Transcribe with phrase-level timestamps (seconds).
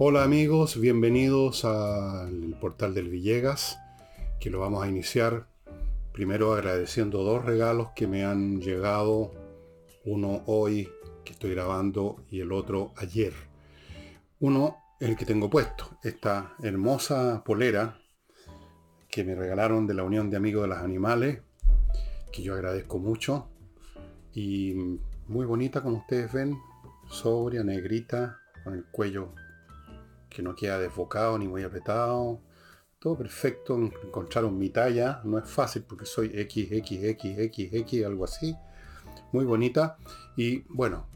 [0.00, 3.78] Hola amigos, bienvenidos al portal del Villegas,
[4.40, 5.48] que lo vamos a iniciar
[6.12, 9.32] primero agradeciendo dos regalos que me han llegado,
[10.04, 10.88] uno hoy
[11.24, 13.32] que estoy grabando y el otro ayer.
[14.40, 17.98] Uno, el que tengo puesto, esta hermosa polera
[19.08, 21.42] que me regalaron de la Unión de Amigos de los Animales,
[22.32, 23.48] que yo agradezco mucho,
[24.38, 26.56] y muy bonita como ustedes ven,
[27.10, 29.34] sobria, negrita, con el cuello
[30.30, 32.40] que no queda desbocado ni muy apretado.
[33.00, 38.54] Todo perfecto, encontraron mi talla, no es fácil porque soy XXXXX, algo así.
[39.32, 39.96] Muy bonita.
[40.36, 41.08] Y bueno,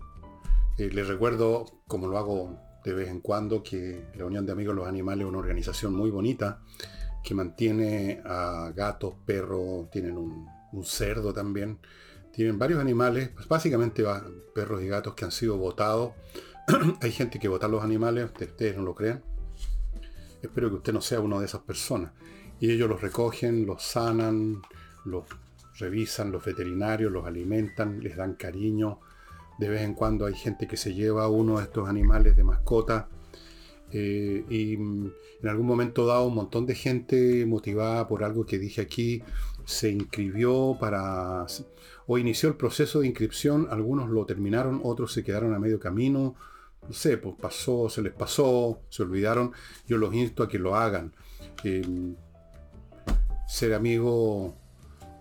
[0.77, 4.75] eh, les recuerdo, como lo hago de vez en cuando, que la Unión de Amigos
[4.75, 6.61] de los Animales es una organización muy bonita
[7.23, 11.79] que mantiene a gatos, perros, tienen un, un cerdo también.
[12.33, 14.05] Tienen varios animales, pues básicamente
[14.55, 16.13] perros y gatos que han sido votados
[17.01, 19.23] hay gente que vota los animales, ustedes no lo crean.
[20.43, 22.13] Espero que usted no sea una de esas personas.
[22.61, 24.63] Y ellos los recogen, los sanan,
[25.05, 25.24] los
[25.79, 29.01] revisan, los veterinarios, los alimentan, les dan cariño.
[29.59, 33.09] De vez en cuando hay gente que se lleva uno de estos animales de mascota.
[33.91, 35.13] Eh, y en
[35.49, 39.23] algún momento dado un montón de gente motivada por algo que dije aquí
[39.65, 41.46] se inscribió para
[42.07, 46.35] o inició el proceso de inscripción, algunos lo terminaron, otros se quedaron a medio camino,
[46.87, 49.52] no sé, pues pasó, se les pasó, se olvidaron,
[49.87, 51.15] yo los insto a que lo hagan.
[51.63, 52.16] Em,
[53.46, 54.57] ser amigo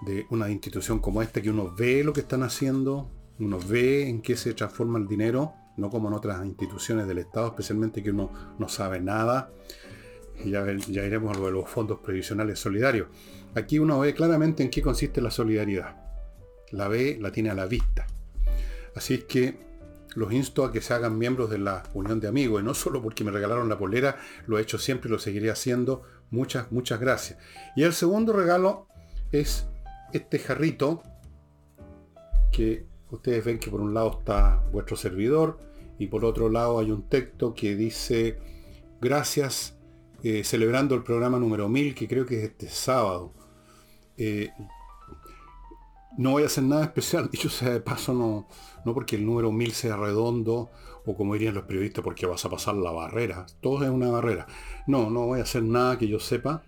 [0.05, 4.21] de una institución como esta, que uno ve lo que están haciendo, uno ve en
[4.21, 8.31] qué se transforma el dinero, no como en otras instituciones del Estado, especialmente que uno
[8.57, 9.51] no sabe nada.
[10.45, 13.07] Ya, ya iremos a lo de los fondos previsionales solidarios.
[13.55, 15.95] Aquí uno ve claramente en qué consiste la solidaridad.
[16.71, 18.07] La ve, la tiene a la vista.
[18.95, 19.71] Así es que
[20.15, 23.01] los insto a que se hagan miembros de la Unión de Amigos, y no solo
[23.01, 26.03] porque me regalaron la polera, lo he hecho siempre y lo seguiré haciendo.
[26.29, 27.39] Muchas, muchas gracias.
[27.75, 28.87] Y el segundo regalo
[29.31, 29.67] es
[30.13, 31.03] este jarrito,
[32.51, 35.59] que ustedes ven que por un lado está vuestro servidor,
[35.97, 38.37] y por otro lado hay un texto que dice,
[38.99, 39.77] gracias,
[40.23, 43.33] eh, celebrando el programa número 1000, que creo que es este sábado.
[44.17, 44.49] Eh,
[46.17, 48.47] no voy a hacer nada especial, dicho sea de paso, no,
[48.85, 50.69] no porque el número 1000 sea redondo,
[51.05, 53.45] o como dirían los periodistas, porque vas a pasar la barrera.
[53.61, 54.45] Todo es una barrera.
[54.87, 56.63] No, no voy a hacer nada que yo sepa.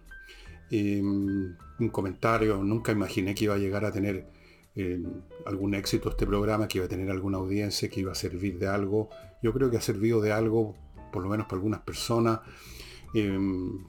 [0.71, 4.27] Em, un comentario, nunca imaginé que iba a llegar a tener
[4.75, 5.03] em,
[5.45, 8.67] algún éxito este programa, que iba a tener alguna audiencia, que iba a servir de
[8.67, 9.09] algo.
[9.43, 10.75] Yo creo que ha servido de algo,
[11.11, 12.39] por lo menos para algunas personas.
[13.13, 13.85] Em,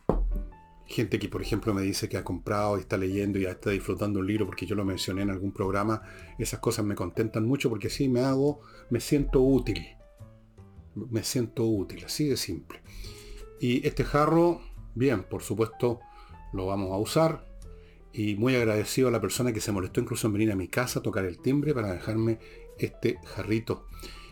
[0.87, 4.21] gente que por ejemplo me dice que ha comprado y está leyendo y está disfrutando
[4.21, 6.03] un libro porque yo lo mencioné en algún programa,
[6.39, 9.87] esas cosas me contentan mucho porque así me hago, me siento útil.
[10.95, 12.81] Me siento útil, así de simple.
[13.61, 14.61] Y este jarro,
[14.95, 16.01] bien, por supuesto,
[16.53, 17.47] lo vamos a usar.
[18.13, 21.01] Y muy agradecido a la persona que se molestó incluso en venir a mi casa
[21.01, 22.39] a tocar el timbre para dejarme
[22.79, 23.87] este jarrito.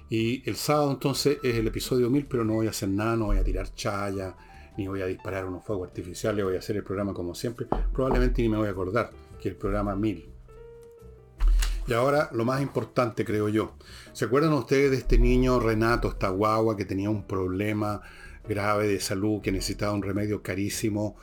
[0.08, 3.26] Y el sábado entonces es el episodio 1000, pero no voy a hacer nada, no
[3.26, 4.36] voy a tirar chaya,
[4.76, 7.66] ni voy a disparar unos fuegos artificiales, voy a hacer el programa como siempre.
[7.92, 9.10] Probablemente ni me voy a acordar
[9.40, 10.28] que el programa 1000.
[11.86, 13.74] Y ahora lo más importante, creo yo.
[14.12, 18.00] ¿Se acuerdan ustedes de este niño Renato, esta guagua que tenía un problema
[18.48, 21.16] grave de salud, que necesitaba un remedio carísimo?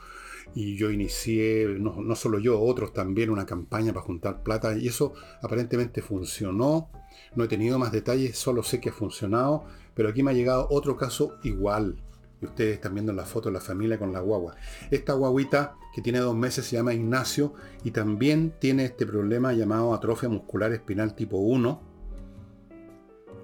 [0.54, 4.76] Y yo inicié, no, no solo yo, otros también, una campaña para juntar plata.
[4.76, 6.90] Y eso aparentemente funcionó.
[7.34, 9.64] No he tenido más detalles, solo sé que ha funcionado.
[9.94, 11.96] Pero aquí me ha llegado otro caso igual
[12.40, 14.56] y ustedes están viendo la foto de la familia con la guagua.
[14.90, 19.92] Esta guaguita que tiene dos meses se llama Ignacio y también tiene este problema llamado
[19.92, 21.82] atrofia muscular espinal tipo 1.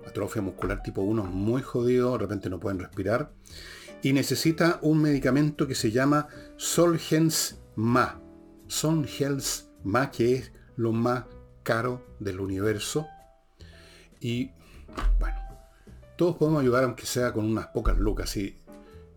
[0.06, 3.32] Atrofia muscular tipo 1 es muy jodido, de repente no pueden respirar.
[4.02, 8.20] Y necesita un medicamento que se llama Solgens Ma.
[8.66, 11.24] Solgens Ma, que es lo más
[11.62, 13.06] caro del universo.
[14.20, 14.52] Y
[15.18, 15.36] bueno,
[16.16, 18.36] todos podemos ayudar aunque sea con unas pocas lucas.
[18.36, 18.56] Y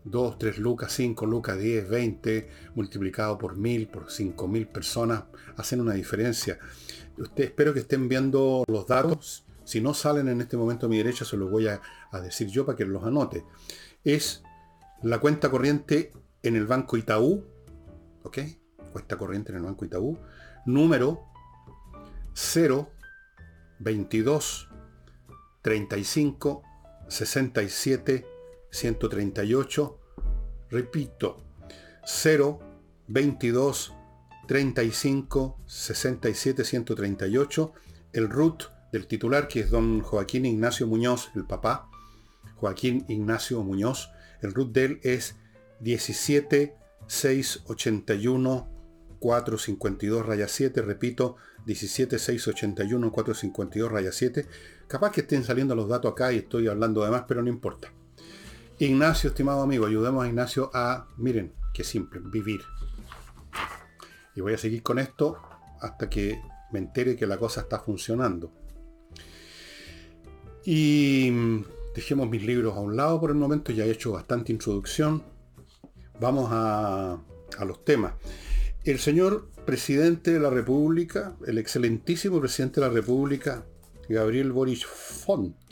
[0.03, 5.23] 2, 3 lucas, 5 lucas, 10, 20, multiplicado por 1000, por 5000 personas,
[5.57, 6.59] hacen una diferencia.
[7.35, 9.45] Espero que estén viendo los datos.
[9.65, 11.81] Si no salen en este momento a mi derecha, se los voy a,
[12.23, 13.43] decir yo para que los anote.
[14.03, 14.43] Es
[15.03, 17.43] la cuenta corriente en el Banco Itaú,
[18.23, 18.39] ¿ok?
[18.91, 20.17] Cuenta corriente en el Banco Itaú,
[20.65, 21.25] número
[22.33, 22.89] 0,
[23.79, 24.69] 22,
[25.61, 26.63] 35,
[27.07, 28.38] 67,
[28.71, 29.99] 138,
[30.69, 31.43] repito,
[32.05, 32.59] 0,
[33.07, 33.93] 22,
[34.47, 37.73] 35, 67, 138
[38.13, 41.89] el root del titular, que es don Joaquín Ignacio Muñoz, el papá,
[42.55, 44.09] Joaquín Ignacio Muñoz,
[44.41, 45.35] el root de él es
[45.81, 48.67] 17681
[49.19, 51.35] 452 raya 7, repito,
[51.65, 54.47] 17681 452 raya 7.
[54.87, 57.93] Capaz que estén saliendo los datos acá y estoy hablando de más, pero no importa.
[58.81, 62.61] Ignacio, estimado amigo, ayudemos a Ignacio a, miren, qué simple, vivir.
[64.37, 65.37] Y voy a seguir con esto
[65.81, 66.41] hasta que
[66.71, 68.53] me entere que la cosa está funcionando.
[70.63, 74.53] Y mm, dejemos mis libros a un lado por el momento, ya he hecho bastante
[74.53, 75.23] introducción.
[76.21, 77.19] Vamos a,
[77.57, 78.13] a los temas.
[78.85, 83.65] El señor presidente de la República, el excelentísimo presidente de la República,
[84.07, 85.68] Gabriel Boris Font,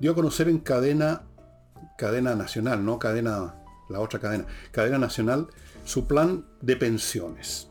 [0.00, 1.22] dio a conocer en cadena,
[1.96, 3.54] cadena nacional, no cadena,
[3.88, 5.48] la otra cadena, cadena nacional,
[5.84, 7.68] su plan de pensiones.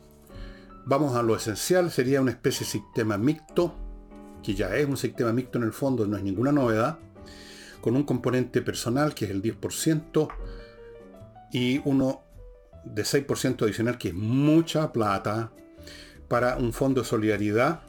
[0.84, 3.74] Vamos a lo esencial, sería una especie de sistema mixto,
[4.42, 6.98] que ya es un sistema mixto en el fondo, no es ninguna novedad,
[7.80, 10.28] con un componente personal que es el 10%
[11.52, 12.22] y uno
[12.84, 15.52] de 6% adicional, que es mucha plata,
[16.28, 17.80] para un fondo de solidaridad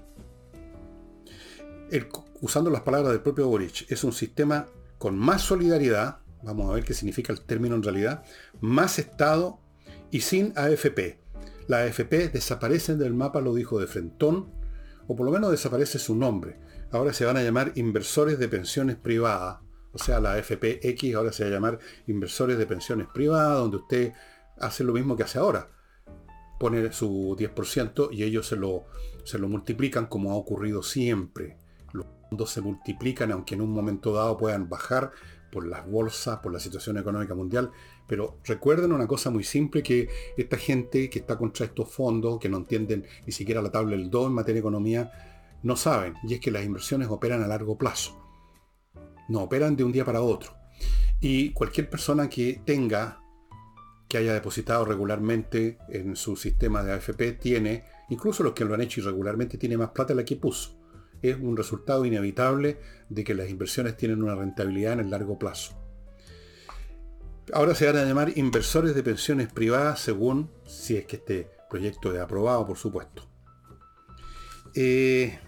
[2.41, 4.67] usando las palabras del propio Boric, es un sistema
[4.97, 8.23] con más solidaridad, vamos a ver qué significa el término en realidad,
[8.61, 9.59] más Estado
[10.11, 11.19] y sin AFP.
[11.67, 14.49] La AFP desaparecen del mapa, lo dijo de Frentón,
[15.07, 16.59] o por lo menos desaparece su nombre.
[16.91, 19.59] Ahora se van a llamar inversores de pensiones privadas.
[19.91, 23.77] O sea, la AFP X ahora se va a llamar inversores de pensiones privadas, donde
[23.77, 24.13] usted
[24.59, 25.69] hace lo mismo que hace ahora.
[26.59, 28.85] Pone su 10% y ellos se lo,
[29.25, 31.57] se lo multiplican como ha ocurrido siempre
[32.45, 35.11] se multiplican, aunque en un momento dado puedan bajar
[35.51, 37.71] por las bolsas, por la situación económica mundial.
[38.07, 42.49] Pero recuerden una cosa muy simple, que esta gente que está contra estos fondos, que
[42.49, 45.11] no entienden ni siquiera la tabla del 2 en materia de economía,
[45.63, 48.23] no saben, y es que las inversiones operan a largo plazo.
[49.29, 50.53] No operan de un día para otro.
[51.19, 53.19] Y cualquier persona que tenga,
[54.07, 58.81] que haya depositado regularmente en su sistema de AFP, tiene, incluso los que lo han
[58.81, 60.76] hecho irregularmente, tiene más plata de la que puso
[61.21, 62.79] es un resultado inevitable
[63.09, 65.75] de que las inversiones tienen una rentabilidad en el largo plazo.
[67.53, 72.13] Ahora se van a llamar inversores de pensiones privadas según si es que este proyecto
[72.13, 73.27] es aprobado, por supuesto.
[74.75, 75.39] Eh,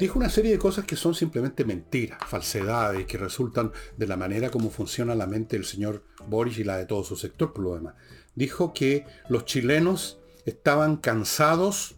[0.00, 4.50] dijo una serie de cosas que son simplemente mentiras, falsedades, que resultan de la manera
[4.50, 7.74] como funciona la mente del señor Boris y la de todo su sector, por lo
[7.74, 7.94] demás.
[8.34, 11.96] Dijo que los chilenos estaban cansados.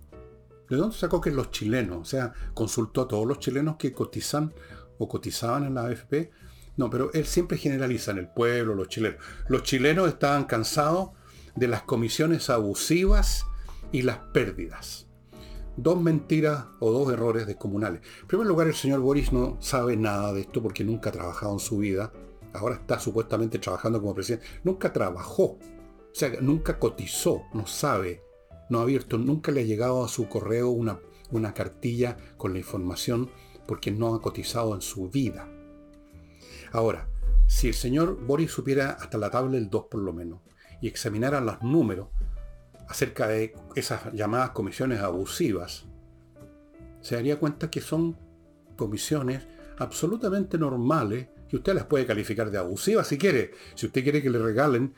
[0.69, 1.99] ¿De dónde sacó que los chilenos?
[1.99, 4.53] O sea, consultó a todos los chilenos que cotizan
[4.99, 6.33] o cotizaban en la AFP.
[6.77, 9.21] No, pero él siempre generaliza en el pueblo, los chilenos.
[9.49, 11.11] Los chilenos estaban cansados
[11.55, 13.45] de las comisiones abusivas
[13.93, 15.07] y las pérdidas.
[15.77, 18.03] Dos mentiras o dos errores descomunales.
[18.23, 21.53] En primer lugar, el señor Boris no sabe nada de esto porque nunca ha trabajado
[21.53, 22.13] en su vida.
[22.53, 24.47] Ahora está supuestamente trabajando como presidente.
[24.65, 25.45] Nunca trabajó.
[25.45, 25.61] O
[26.13, 27.43] sea, nunca cotizó.
[27.55, 28.28] No sabe
[28.69, 31.01] no ha abierto, nunca le ha llegado a su correo una,
[31.31, 33.31] una cartilla con la información
[33.67, 35.49] porque no ha cotizado en su vida.
[36.73, 37.09] Ahora,
[37.47, 40.41] si el señor Boris supiera hasta la tabla del 2 por lo menos
[40.81, 42.09] y examinara los números
[42.89, 45.87] acerca de esas llamadas comisiones abusivas,
[47.01, 48.19] se daría cuenta que son
[48.77, 49.47] comisiones
[49.79, 53.53] absolutamente normales que usted las puede calificar de abusivas si quiere.
[53.75, 54.95] Si usted quiere que le regalen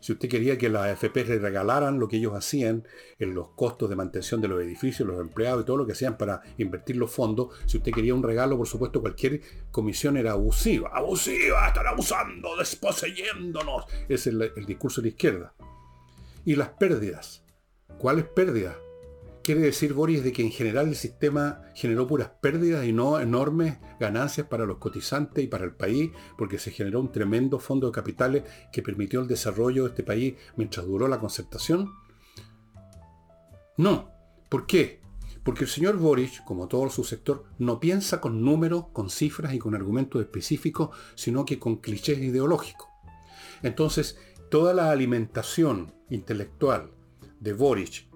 [0.00, 2.86] si usted quería que las AFP le regalaran lo que ellos hacían
[3.18, 6.16] en los costos de mantención de los edificios, los empleados y todo lo que hacían
[6.16, 9.40] para invertir los fondos, si usted quería un regalo, por supuesto, cualquier
[9.70, 10.90] comisión era abusiva.
[10.92, 11.68] ¡Abusiva!
[11.68, 12.56] ¡Están abusando!
[12.56, 13.84] ¡Desposeyéndonos!
[14.08, 15.54] Es el, el discurso de la izquierda.
[16.44, 17.44] Y las pérdidas.
[17.98, 18.76] ¿Cuáles pérdidas?
[19.42, 23.78] Quiere decir, Boris, de que en general el sistema generó puras pérdidas y no enormes
[23.98, 27.92] ganancias para los cotizantes y para el país, porque se generó un tremendo fondo de
[27.92, 31.90] capitales que permitió el desarrollo de este país mientras duró la concertación?
[33.76, 34.10] No.
[34.48, 35.00] ¿Por qué?
[35.42, 39.58] Porque el señor Boris, como todo su sector, no piensa con números, con cifras y
[39.58, 42.88] con argumentos específicos, sino que con clichés ideológicos.
[43.62, 44.18] Entonces,
[44.50, 46.90] toda la alimentación intelectual
[47.38, 48.09] de Boris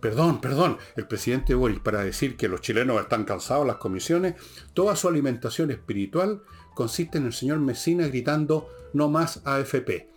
[0.00, 4.34] Perdón, perdón, el presidente Boris, para decir que los chilenos están cansados las comisiones,
[4.72, 6.42] toda su alimentación espiritual
[6.74, 10.08] consiste en el señor Mesina gritando no más AFP.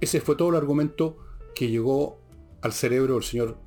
[0.00, 1.18] Ese fue todo el argumento
[1.54, 2.20] que llegó
[2.62, 3.58] al cerebro del señor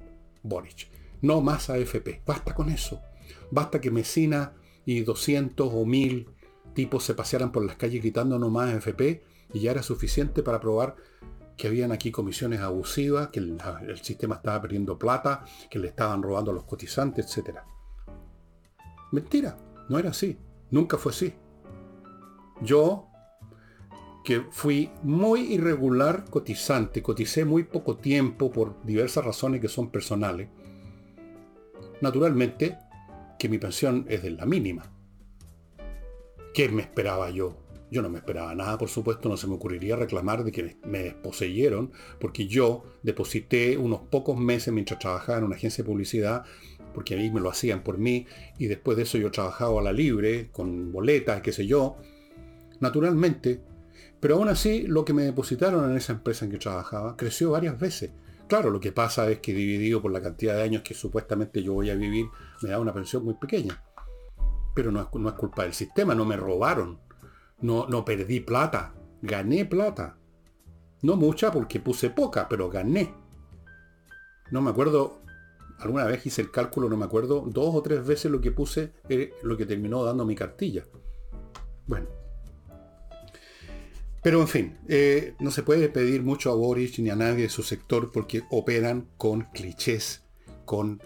[0.42, 0.88] Boris.
[1.22, 2.24] No más AFP.
[2.26, 3.02] Basta con eso.
[3.52, 4.54] Basta que Mesina
[4.86, 6.30] y 200 o 1000
[6.74, 10.60] tipos se pasearan por las calles gritando no más AFP y ya era suficiente para
[10.60, 10.96] probar
[11.60, 16.24] que habían aquí comisiones abusivas, que el, el sistema estaba perdiendo plata, que le estaban
[16.24, 17.58] robando a los cotizantes, etc.
[19.12, 19.58] Mentira,
[19.90, 20.38] no era así.
[20.72, 21.34] Nunca fue así.
[22.62, 23.10] Yo,
[24.24, 30.48] que fui muy irregular cotizante, coticé muy poco tiempo por diversas razones que son personales,
[32.00, 32.78] naturalmente
[33.38, 34.90] que mi pensión es de la mínima.
[36.54, 37.58] ¿Qué me esperaba yo?
[37.92, 41.00] Yo no me esperaba nada, por supuesto, no se me ocurriría reclamar de que me
[41.00, 46.44] desposeyeron, porque yo deposité unos pocos meses mientras trabajaba en una agencia de publicidad,
[46.94, 48.28] porque a mí me lo hacían por mí,
[48.58, 51.98] y después de eso yo trabajaba a la libre, con boletas, qué sé yo,
[52.80, 53.62] naturalmente.
[54.20, 57.80] Pero aún así, lo que me depositaron en esa empresa en que trabajaba creció varias
[57.80, 58.12] veces.
[58.48, 61.74] Claro, lo que pasa es que dividido por la cantidad de años que supuestamente yo
[61.74, 62.26] voy a vivir,
[62.62, 63.84] me da una pensión muy pequeña.
[64.74, 67.00] Pero no no es culpa del sistema, no me robaron.
[67.62, 70.18] No, no perdí plata, gané plata.
[71.02, 73.14] No mucha porque puse poca, pero gané.
[74.52, 75.22] No me acuerdo,
[75.80, 78.94] alguna vez hice el cálculo, no me acuerdo, dos o tres veces lo que puse,
[79.08, 80.86] eh, lo que terminó dando mi cartilla.
[81.88, 82.08] Bueno,
[84.22, 87.50] pero en fin, eh, no se puede pedir mucho a Boris ni a nadie de
[87.50, 90.24] su sector porque operan con clichés,
[90.66, 91.02] con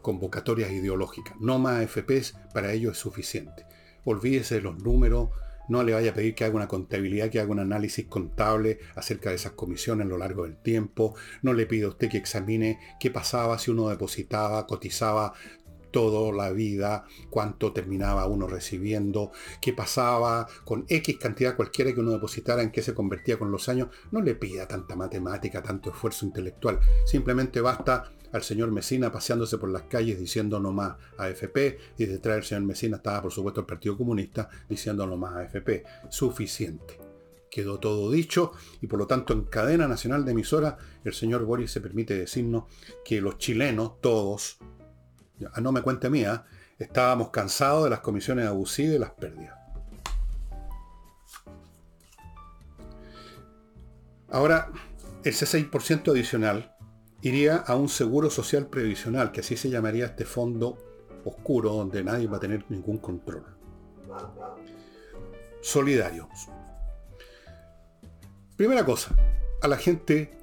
[0.00, 1.34] convocatorias ideológicas.
[1.40, 3.66] No más FPs, para ello es suficiente.
[4.04, 5.30] Olvídese de los números,
[5.68, 9.30] no le vaya a pedir que haga una contabilidad, que haga un análisis contable acerca
[9.30, 11.14] de esas comisiones a lo largo del tiempo.
[11.42, 15.34] No le pida a usted que examine qué pasaba si uno depositaba, cotizaba
[15.92, 19.30] toda la vida, cuánto terminaba uno recibiendo,
[19.60, 23.68] qué pasaba con X cantidad cualquiera que uno depositara, en qué se convertía con los
[23.68, 23.88] años.
[24.10, 26.80] No le pida tanta matemática, tanto esfuerzo intelectual.
[27.04, 32.36] Simplemente basta al señor Mesina paseándose por las calles diciendo no más AFP y detrás
[32.36, 35.84] del señor Mesina estaba por supuesto el Partido Comunista diciendo no más AFP.
[36.08, 36.98] Suficiente.
[37.50, 41.70] Quedó todo dicho y por lo tanto en cadena nacional de emisora el señor Boris
[41.70, 42.64] se permite decirnos
[43.04, 44.58] que los chilenos, todos,
[45.60, 46.44] no me cuente mía,
[46.78, 49.58] estábamos cansados de las comisiones abusivas y las pérdidas.
[54.30, 54.72] Ahora,
[55.24, 56.74] ese 6% adicional
[57.20, 60.78] iría a un seguro social previsional, que así se llamaría este fondo
[61.24, 63.44] oscuro donde nadie va a tener ningún control.
[65.60, 66.28] Solidario.
[68.56, 69.14] Primera cosa,
[69.60, 70.36] a la gente,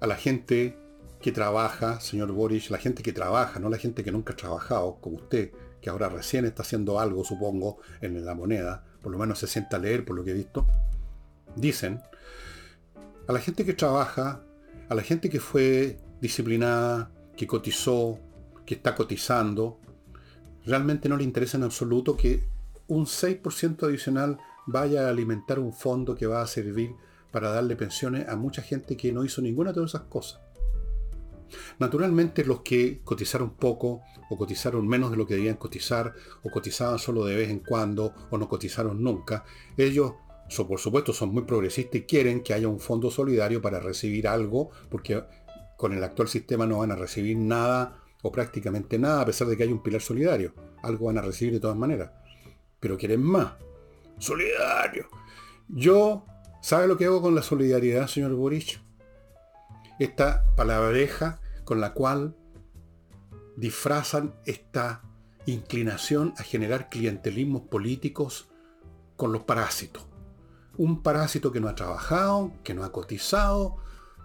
[0.00, 0.79] a la gente
[1.20, 4.96] que trabaja, señor Boris, la gente que trabaja, no la gente que nunca ha trabajado,
[5.00, 9.38] como usted, que ahora recién está haciendo algo, supongo, en la moneda, por lo menos
[9.38, 10.66] se sienta a leer por lo que he visto,
[11.56, 12.00] dicen,
[13.28, 14.42] a la gente que trabaja,
[14.88, 18.18] a la gente que fue disciplinada, que cotizó,
[18.64, 19.78] que está cotizando,
[20.64, 22.44] realmente no le interesa en absoluto que
[22.88, 26.94] un 6% adicional vaya a alimentar un fondo que va a servir
[27.30, 30.40] para darle pensiones a mucha gente que no hizo ninguna de esas cosas.
[31.78, 36.98] Naturalmente los que cotizaron poco o cotizaron menos de lo que debían cotizar o cotizaban
[36.98, 39.44] solo de vez en cuando o no cotizaron nunca,
[39.76, 40.14] ellos
[40.68, 44.70] por supuesto son muy progresistas y quieren que haya un fondo solidario para recibir algo
[44.88, 45.22] porque
[45.76, 49.56] con el actual sistema no van a recibir nada o prácticamente nada a pesar de
[49.56, 50.52] que hay un pilar solidario.
[50.82, 52.10] Algo van a recibir de todas maneras.
[52.80, 53.52] Pero quieren más.
[54.18, 55.08] Solidario.
[55.68, 56.26] Yo,
[56.60, 58.80] ¿sabe lo que hago con la solidaridad, señor Boric?
[60.00, 62.36] esta palabreja con la cual
[63.56, 65.02] disfrazan esta
[65.46, 68.48] inclinación a generar clientelismos políticos
[69.16, 70.06] con los parásitos.
[70.76, 73.76] Un parásito que no ha trabajado, que no ha cotizado,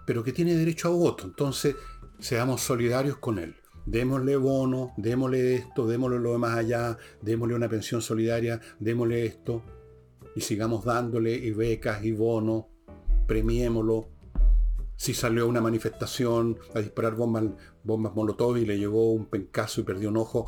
[0.06, 1.24] pero que tiene derecho a voto.
[1.24, 1.76] Entonces,
[2.18, 3.56] seamos solidarios con él.
[3.84, 9.62] Démosle bono, démosle esto, démosle lo demás allá, démosle una pensión solidaria, démosle esto.
[10.34, 12.64] Y sigamos dándole becas y bonos,
[13.26, 14.08] premiémoslo,
[14.96, 17.44] si salió a una manifestación a disparar bombas,
[17.84, 20.46] bombas molotov y le llegó un pencazo y perdió un ojo,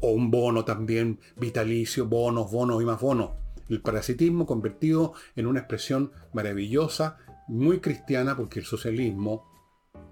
[0.00, 3.30] o un bono también vitalicio, bonos, bonos y más bonos.
[3.68, 9.50] El parasitismo convertido en una expresión maravillosa, muy cristiana, porque el socialismo,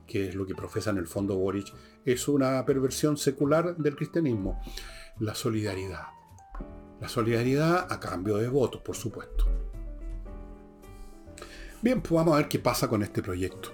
[0.07, 1.73] que es lo que profesa en el fondo Boric,
[2.05, 4.61] es una perversión secular del cristianismo.
[5.21, 6.07] La solidaridad.
[7.01, 9.62] La solidaridad a cambio de votos, por supuesto.
[11.83, 13.71] Bien, pues vamos a ver qué pasa con este proyecto.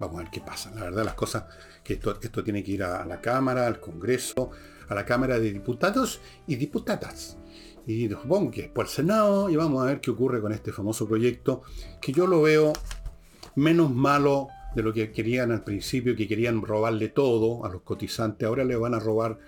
[0.00, 0.72] Vamos a ver qué pasa.
[0.74, 1.44] La verdad, las cosas,
[1.84, 4.50] que esto, esto tiene que ir a, la Cámara, al Congreso,
[4.88, 7.38] a la Cámara de Diputados y Diputadas.
[7.86, 11.06] Y supongo que después al Senado, y vamos a ver qué ocurre con este famoso
[11.06, 11.62] proyecto,
[12.00, 12.72] que yo lo veo
[13.54, 18.48] menos malo de lo que querían al principio, que querían robarle todo a los cotizantes.
[18.48, 19.38] Ahora le van a robar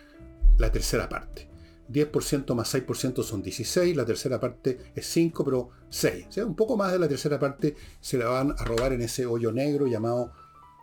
[0.59, 1.50] la tercera parte.
[1.91, 6.27] 10% más 6% son 16, la tercera parte es 5, pero 6.
[6.29, 9.03] O sea, un poco más de la tercera parte se la van a robar en
[9.03, 10.33] ese hoyo negro llamado,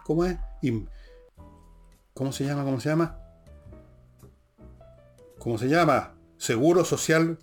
[0.04, 0.38] ¿cómo es?
[2.14, 2.64] ¿Cómo se llama?
[2.64, 3.20] ¿Cómo se llama?
[5.40, 6.16] ¿Cómo se llama?
[6.38, 7.38] Seguro Social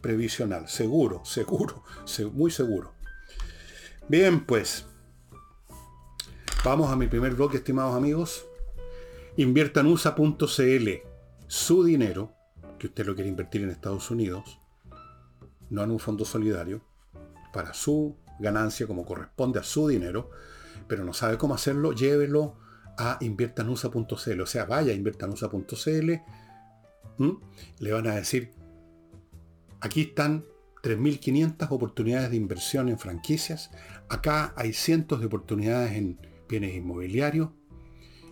[0.00, 0.68] Previsional.
[0.68, 1.84] Seguro, seguro,
[2.32, 2.92] muy seguro.
[4.08, 4.86] Bien, pues.
[6.64, 8.46] Vamos a mi primer bloque, estimados amigos.
[9.36, 10.88] Inviertanusa.cl.
[11.46, 12.32] Su dinero,
[12.82, 14.58] que usted lo quiere invertir en Estados Unidos,
[15.70, 16.82] no en un fondo solidario,
[17.52, 20.30] para su ganancia como corresponde a su dinero,
[20.88, 22.56] pero no sabe cómo hacerlo, llévelo
[22.98, 24.40] a inviertanusa.cl.
[24.40, 26.12] O sea, vaya a inviertanusa.cl.
[27.78, 28.50] Le van a decir,
[29.80, 30.44] aquí están
[30.82, 33.70] 3.500 oportunidades de inversión en franquicias.
[34.08, 37.50] Acá hay cientos de oportunidades en bienes inmobiliarios.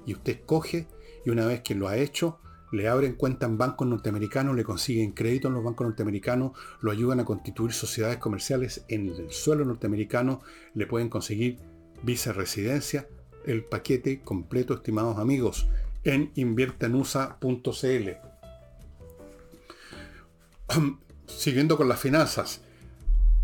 [0.07, 0.89] Y usted coge
[1.25, 2.41] y una vez que lo ha hecho,
[2.73, 7.21] le abren cuenta en bancos norteamericanos, le consiguen crédito en los bancos norteamericanos, lo ayudan
[7.21, 10.41] a constituir sociedades comerciales en el suelo norteamericano,
[10.75, 11.59] le pueden conseguir
[12.03, 13.09] visa residencia,
[13.45, 15.69] el paquete completo, estimados amigos,
[16.05, 18.09] en inviertanusa.cl.
[21.27, 22.63] Siguiendo con las finanzas,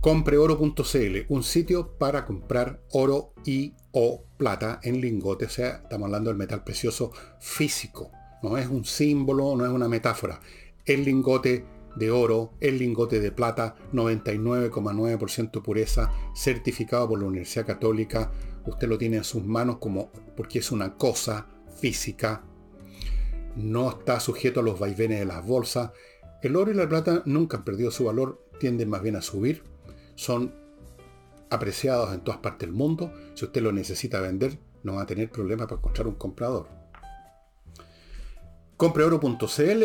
[0.01, 6.31] compreoro.cl, un sitio para comprar oro y o plata en lingote, o sea, estamos hablando
[6.31, 8.13] del metal precioso físico,
[8.49, 10.41] no es un símbolo, no es una metáfora.
[10.85, 11.65] El lingote
[11.97, 18.31] de oro, el lingote de plata, 99,9% pureza, certificado por la Universidad Católica,
[18.65, 21.49] usted lo tiene en sus manos como porque es una cosa
[21.81, 22.45] física,
[23.57, 25.91] no está sujeto a los vaivenes de las bolsas.
[26.43, 29.65] El oro y la plata nunca han perdido su valor, tienden más bien a subir,
[30.15, 30.55] son
[31.51, 33.13] apreciados en todas partes del mundo.
[33.35, 36.86] Si usted lo necesita vender, no va a tener problema para encontrar un comprador.
[38.77, 39.83] Compreoro.cl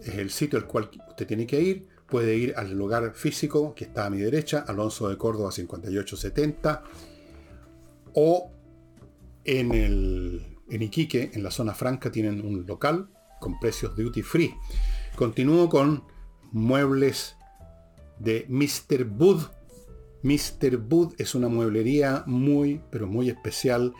[0.00, 1.88] es el sitio al cual usted tiene que ir.
[2.06, 6.82] Puede ir al lugar físico que está a mi derecha, Alonso de Córdoba 5870
[8.14, 8.50] o
[9.44, 13.08] en, el, en Iquique, en la zona franca, tienen un local
[13.40, 14.54] con precios duty free.
[15.16, 16.04] Continúo con
[16.52, 17.36] muebles
[18.18, 19.04] de Mr.
[19.04, 19.42] Bud.
[20.22, 20.76] Mr.
[20.76, 23.92] Bud es una mueblería muy, pero muy especial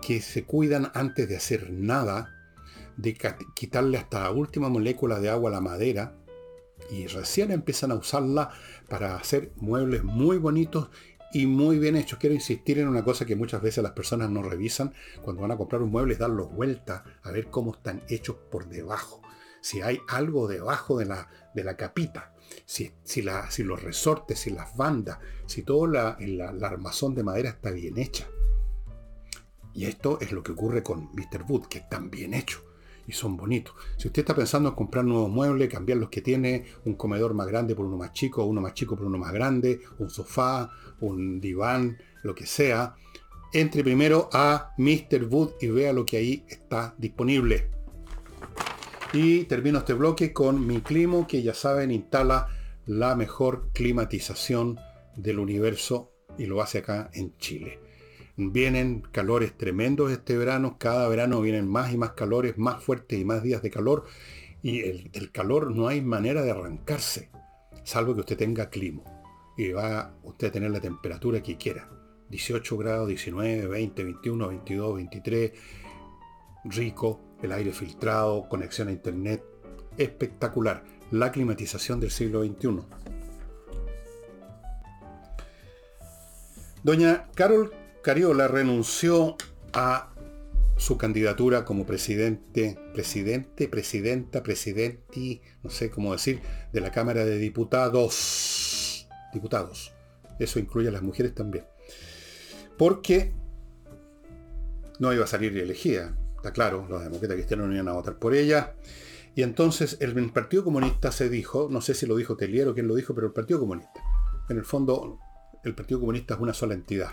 [0.00, 2.37] que se cuidan antes de hacer nada,
[2.98, 3.16] de
[3.54, 6.16] quitarle hasta la última molécula de agua a la madera
[6.90, 8.50] y recién empiezan a usarla
[8.88, 10.90] para hacer muebles muy bonitos
[11.32, 12.18] y muy bien hechos.
[12.18, 15.56] Quiero insistir en una cosa que muchas veces las personas no revisan cuando van a
[15.56, 19.22] comprar un mueble, es darlos vuelta a ver cómo están hechos por debajo.
[19.60, 22.34] Si hay algo debajo de la, de la capita,
[22.64, 26.16] si, si, la, si los resortes, si las bandas, si todo la,
[26.62, 28.26] armazón de madera está bien hecha.
[29.72, 31.44] Y esto es lo que ocurre con Mr.
[31.46, 32.67] Wood, que están bien hechos
[33.08, 33.74] y son bonitos.
[33.96, 37.48] Si usted está pensando en comprar nuevos muebles, cambiar los que tiene, un comedor más
[37.48, 41.40] grande por uno más chico, uno más chico por uno más grande, un sofá, un
[41.40, 42.94] diván, lo que sea,
[43.52, 45.24] entre primero a Mr.
[45.24, 47.70] Wood y vea lo que ahí está disponible.
[49.14, 52.48] Y termino este bloque con mi climo, que ya saben, instala
[52.84, 54.78] la mejor climatización
[55.16, 57.87] del universo y lo hace acá en Chile.
[58.40, 63.24] Vienen calores tremendos este verano, cada verano vienen más y más calores, más fuertes y
[63.24, 64.04] más días de calor.
[64.62, 67.30] Y el, calor no hay manera de arrancarse,
[67.82, 69.02] salvo que usted tenga clima.
[69.56, 71.90] Y va usted a tener la temperatura que quiera.
[72.30, 75.52] 18 grados, 19, 20, 21, 22, 23.
[76.62, 79.42] Rico, el aire filtrado, conexión a internet.
[79.96, 80.84] Espectacular.
[81.10, 82.82] La climatización del siglo XXI.
[86.84, 87.72] Doña Carol
[88.08, 89.36] Cariola renunció
[89.74, 90.14] a
[90.78, 96.40] su candidatura como presidente, presidente, presidenta, presidenti, no sé cómo decir,
[96.72, 99.06] de la Cámara de Diputados.
[99.34, 99.92] Diputados.
[100.38, 101.66] Eso incluye a las mujeres también.
[102.78, 103.34] Porque
[104.98, 106.16] no iba a salir elegida.
[106.36, 108.74] Está claro, los demócratas cristianos no iban a votar por ella.
[109.34, 112.88] Y entonces el Partido Comunista se dijo, no sé si lo dijo Telier o quién
[112.88, 114.00] lo dijo, pero el Partido Comunista.
[114.48, 115.18] En el fondo,
[115.62, 117.10] el Partido Comunista es una sola entidad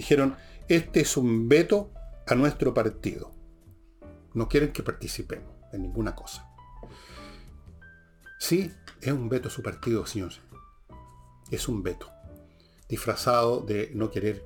[0.00, 0.36] dijeron,
[0.66, 1.92] este es un veto
[2.26, 3.32] a nuestro partido.
[4.32, 6.48] No quieren que participemos en ninguna cosa.
[8.38, 10.40] Sí, es un veto a su partido, señores.
[11.50, 12.10] Es un veto.
[12.88, 14.42] Disfrazado de no querer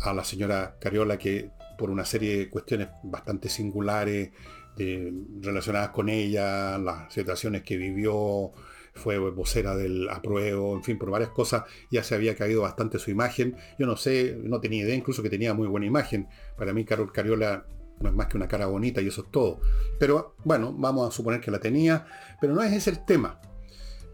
[0.00, 4.32] a la señora Cariola que por una serie de cuestiones bastante singulares
[4.76, 8.52] relacionadas con ella, las situaciones que vivió,
[8.94, 13.10] fue vocera del apruebo, en fin, por varias cosas ya se había caído bastante su
[13.10, 13.56] imagen.
[13.78, 16.28] Yo no sé, no tenía idea incluso que tenía muy buena imagen.
[16.56, 17.66] Para mí Carol Cariola
[18.00, 19.60] no es más que una cara bonita y eso es todo.
[19.98, 22.06] Pero bueno, vamos a suponer que la tenía,
[22.40, 23.40] pero no es ese el tema.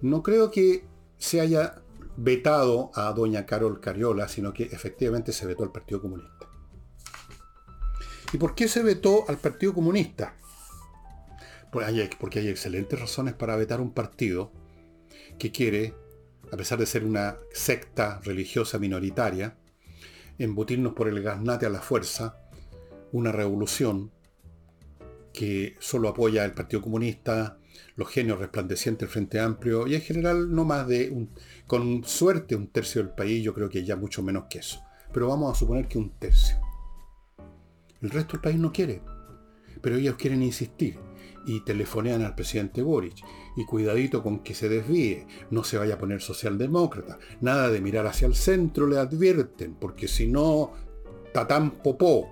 [0.01, 0.85] No creo que
[1.19, 1.83] se haya
[2.17, 6.47] vetado a doña Carol Cariola, sino que efectivamente se vetó al Partido Comunista.
[8.33, 10.37] ¿Y por qué se vetó al Partido Comunista?
[11.73, 11.87] Pues
[12.19, 14.53] porque hay excelentes razones para vetar un partido
[15.41, 15.95] que quiere,
[16.53, 19.57] a pesar de ser una secta religiosa minoritaria,
[20.39, 22.37] embutirnos por el gasnate a la fuerza
[23.11, 24.13] una revolución
[25.33, 27.59] que solo apoya el Partido Comunista,
[27.97, 31.31] los genios resplandecientes del Frente Amplio y en general no más de, un,
[31.67, 34.83] con suerte, un tercio del país, yo creo que ya mucho menos que eso.
[35.13, 36.57] Pero vamos a suponer que un tercio.
[38.03, 39.03] El resto del país no quiere,
[39.81, 40.99] pero ellos quieren insistir
[41.47, 43.17] y telefonean al presidente Boric.
[43.57, 48.07] Y cuidadito con que se desvíe, no se vaya a poner socialdemócrata, nada de mirar
[48.07, 50.73] hacia el centro, le advierten, porque si no,
[51.33, 52.29] tatán popó.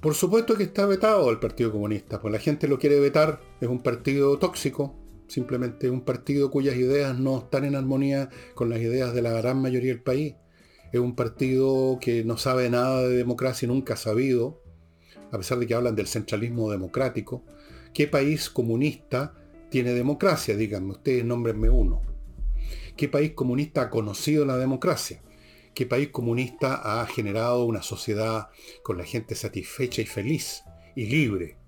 [0.00, 3.68] Por supuesto que está vetado el Partido Comunista, pues la gente lo quiere vetar, es
[3.68, 4.94] un partido tóxico,
[5.26, 9.60] simplemente un partido cuyas ideas no están en armonía con las ideas de la gran
[9.60, 10.34] mayoría del país.
[10.92, 14.62] Es un partido que no sabe nada de democracia y nunca ha sabido,
[15.30, 17.44] a pesar de que hablan del centralismo democrático.
[17.92, 19.34] ¿Qué país comunista
[19.70, 20.56] tiene democracia?
[20.56, 22.02] Díganme ustedes, nómbrenme uno.
[22.96, 25.22] ¿Qué país comunista ha conocido la democracia?
[25.74, 28.48] ¿Qué país comunista ha generado una sociedad
[28.82, 30.62] con la gente satisfecha y feliz
[30.94, 31.58] y libre?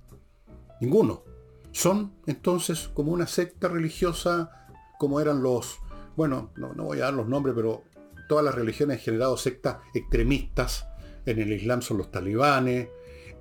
[0.80, 1.24] Ninguno.
[1.72, 4.50] Son entonces como una secta religiosa
[4.98, 5.78] como eran los,
[6.16, 7.84] bueno, no, voy a dar los nombres, pero
[8.28, 10.86] todas las religiones han generado sectas extremistas.
[11.24, 12.88] En el Islam son los talibanes,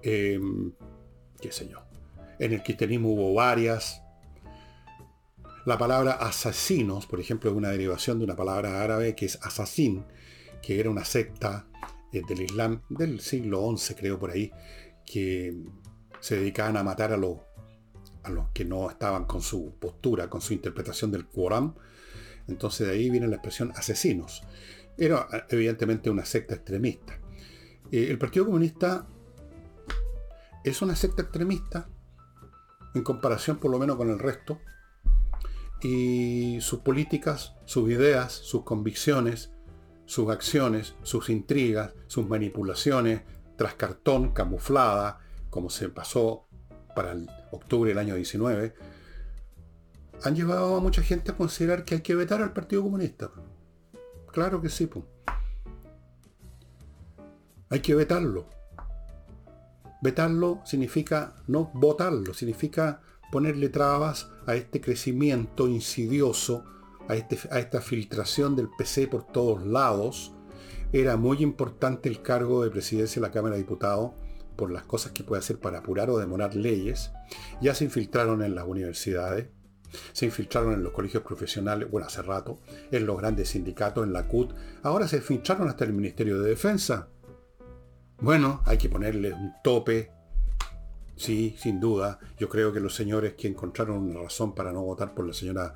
[0.01, 0.73] em,
[1.39, 1.79] qué sé yo.
[2.39, 4.01] En el cristianismo hubo varias.
[5.65, 10.05] La palabra asesinos, por ejemplo, es una derivación de una palabra árabe que es asesín,
[10.61, 11.67] que era una secta
[12.13, 14.51] eh, del Islam del siglo XI, creo por ahí,
[15.05, 15.55] que
[16.19, 17.39] se dedicaban a matar a los,
[18.23, 21.75] a los que no estaban con su postura, con su interpretación del Corán.
[22.47, 24.43] Entonces de ahí viene la expresión asesinos.
[24.97, 27.19] Era evidentemente una secta extremista.
[27.91, 29.07] Eh, el Partido Comunista
[30.67, 31.89] es una secta extremista
[32.93, 34.59] en comparación por lo menos con el resto.
[35.81, 39.51] Y sus políticas, sus ideas, sus convicciones,
[40.05, 43.21] sus acciones, sus intrigas, sus manipulaciones,
[43.55, 46.47] tras cartón, camuflada, como se pasó
[46.95, 48.73] para el octubre del año 19,
[50.23, 53.29] han llevado a mucha gente a considerar que hay que vetar al Partido Comunista.
[54.31, 54.89] Claro que sí,
[57.69, 58.56] Hay que vetarlo.
[60.01, 66.63] Vetarlo significa no votarlo, significa ponerle trabas a este crecimiento insidioso
[67.15, 70.33] este, a, esta filtración del PC por todos lados,
[70.91, 74.11] era muy importante el cargo de presidencia de la Cámara de Diputados
[74.55, 77.11] por las cosas que puede hacer para apurar o demorar leyes.
[77.61, 79.47] Ya se infiltraron en las universidades,
[80.13, 82.59] se infiltraron en los colegios profesionales, bueno, hace rato,
[82.91, 87.09] en los grandes sindicatos, en la CUT, ahora se infiltraron hasta el Ministerio de Defensa.
[88.19, 90.11] Bueno, hay que ponerle un tope.
[91.15, 92.19] Sí, sin duda.
[92.37, 95.73] Yo creo que los señores que encontraron una razón para no votar por la señora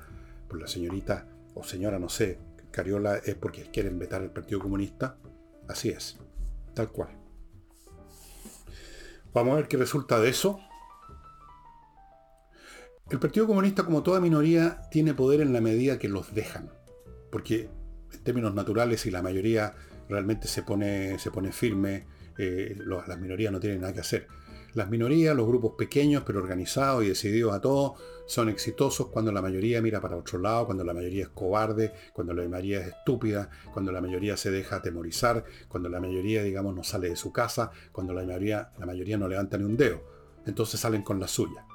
[0.58, 2.38] la señorita o señora, no sé,
[2.70, 5.16] Cariola es porque quieren vetar el Partido Comunista.
[5.68, 6.18] Así es,
[6.74, 7.10] tal cual.
[9.32, 10.60] Vamos a ver qué resulta de eso.
[13.10, 16.70] El Partido Comunista, como toda minoría, tiene poder en la medida que los dejan.
[17.30, 17.68] Porque
[18.12, 19.74] en términos naturales, si la mayoría
[20.08, 22.06] realmente se pone, se pone firme,
[22.38, 24.28] eh, las minorías no tienen nada que hacer.
[24.74, 29.42] Las minorías, los grupos pequeños pero organizados y decididos a todo, son exitosos cuando la
[29.42, 33.50] mayoría mira para otro lado, cuando la mayoría es cobarde, cuando la mayoría es estúpida,
[33.72, 37.70] cuando la mayoría se deja atemorizar, cuando la mayoría, digamos, no sale de su casa,
[37.92, 40.02] cuando la mayoría, la mayoría no levanta ni un dedo.
[40.46, 41.66] Entonces salen con la suya.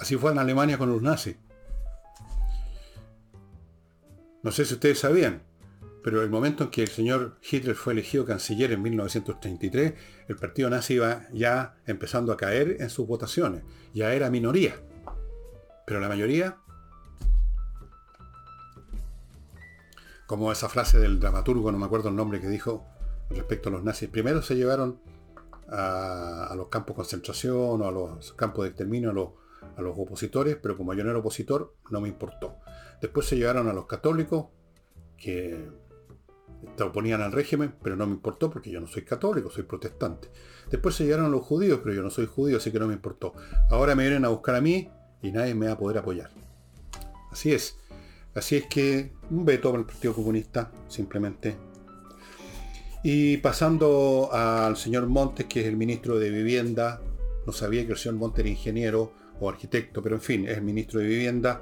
[0.00, 1.36] Así fue en Alemania con los nazis.
[4.42, 5.42] No sé si ustedes sabían,
[6.02, 9.94] pero el momento en que el señor Hitler fue elegido canciller en 1933,
[10.28, 13.62] el partido nazi iba ya empezando a caer en sus votaciones.
[13.92, 14.76] Ya era minoría.
[15.86, 16.56] Pero la mayoría,
[20.26, 22.86] como esa frase del dramaturgo, no me acuerdo el nombre que dijo
[23.28, 25.00] respecto a los nazis, primero se llevaron
[25.68, 29.30] a, los campos de concentración o a los campos de exterminio a los,
[29.76, 32.56] a los opositores, pero como yo no era opositor, no me importó.
[33.00, 34.46] Después se llevaron a los católicos,
[35.16, 35.68] que
[36.80, 40.28] se oponían al régimen, pero no me importó porque yo no soy católico, soy protestante.
[40.70, 43.34] Después se llegaron los judíos, pero yo no soy judío, así que no me importó.
[43.68, 44.88] Ahora me vienen a buscar a mí
[45.20, 46.30] y nadie me va a poder apoyar.
[47.30, 47.76] Así es.
[48.34, 51.58] Así es que un veto para el Partido Comunista, simplemente.
[53.04, 57.02] Y pasando al señor Montes, que es el ministro de Vivienda,
[57.46, 60.62] no sabía que el señor Montes era ingeniero o arquitecto, pero en fin, es el
[60.62, 61.60] ministro de Vivienda,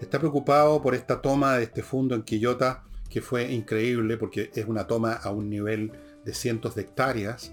[0.00, 4.66] está preocupado por esta toma de este fondo en Quillota, que fue increíble porque es
[4.66, 5.92] una toma a un nivel
[6.24, 7.52] de cientos de hectáreas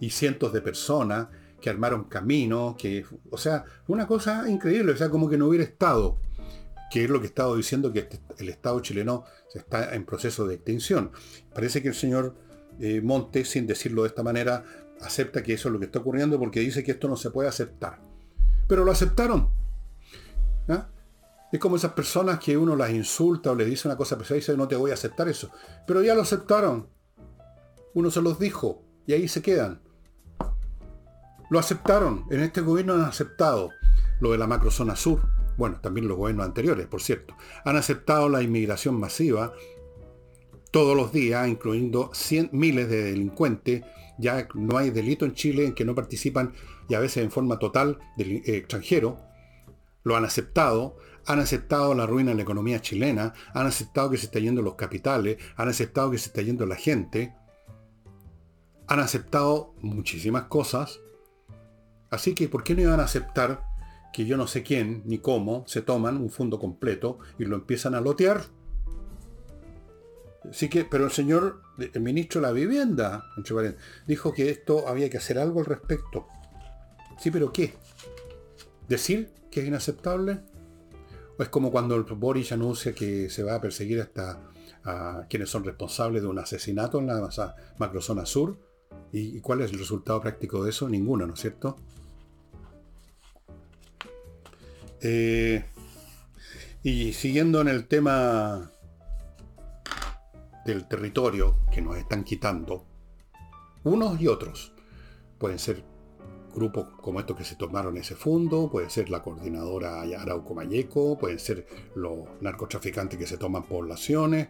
[0.00, 1.28] y cientos de personas
[1.60, 5.64] que armaron camino, que, o sea, una cosa increíble, o sea, como que no hubiera
[5.64, 6.18] estado,
[6.90, 10.46] que es lo que he estado diciendo, que este, el Estado chileno está en proceso
[10.46, 11.12] de extinción.
[11.54, 12.34] Parece que el señor
[12.80, 14.64] eh, Monte, sin decirlo de esta manera,
[15.00, 17.48] acepta que eso es lo que está ocurriendo porque dice que esto no se puede
[17.48, 18.00] aceptar.
[18.68, 19.50] Pero lo aceptaron.
[20.68, 20.88] ¿ah?
[21.52, 24.40] Es como esas personas que uno las insulta o les dice una cosa pesada y
[24.40, 25.50] dice no te voy a aceptar eso.
[25.86, 26.88] Pero ya lo aceptaron.
[27.94, 29.80] Uno se los dijo y ahí se quedan.
[31.48, 32.24] Lo aceptaron.
[32.30, 33.70] En este gobierno han aceptado
[34.20, 35.22] lo de la macrozona sur.
[35.56, 37.34] Bueno, también los gobiernos anteriores, por cierto.
[37.64, 39.52] Han aceptado la inmigración masiva
[40.70, 43.82] todos los días, incluyendo cien, miles de delincuentes.
[44.18, 46.52] Ya no hay delito en Chile en que no participan
[46.88, 49.18] y a veces en forma total del eh, extranjero.
[50.02, 50.96] Lo han aceptado.
[51.26, 53.34] Han aceptado la ruina de la economía chilena.
[53.52, 55.38] Han aceptado que se está yendo los capitales.
[55.56, 57.34] Han aceptado que se está yendo la gente.
[58.86, 61.00] Han aceptado muchísimas cosas.
[62.10, 63.64] Así que, ¿por qué no iban a aceptar
[64.12, 67.94] que yo no sé quién ni cómo se toman un fondo completo y lo empiezan
[67.94, 68.44] a lotear?
[70.52, 73.24] Sí que, pero el señor, el ministro de la vivienda,
[74.06, 76.28] dijo que esto había que hacer algo al respecto.
[77.18, 77.74] Sí, pero ¿qué?
[78.88, 80.40] ¿Decir que es inaceptable?
[81.38, 84.40] ¿O es como cuando el Boris anuncia que se va a perseguir hasta
[84.84, 88.56] a quienes son responsables de un asesinato en la macrozona sur?
[89.12, 90.88] ¿Y, cuál es el resultado práctico de eso?
[90.88, 91.76] Ninguno, ¿no es cierto?
[95.00, 95.64] Eh,
[96.82, 98.70] y siguiendo en el tema
[100.64, 102.84] del territorio que nos están quitando,
[103.84, 104.72] unos y otros.
[105.38, 105.84] Pueden ser
[106.56, 111.38] grupos como estos que se tomaron ese fondo, puede ser la coordinadora Arauco Mayeco, pueden
[111.38, 114.48] ser los narcotraficantes que se toman poblaciones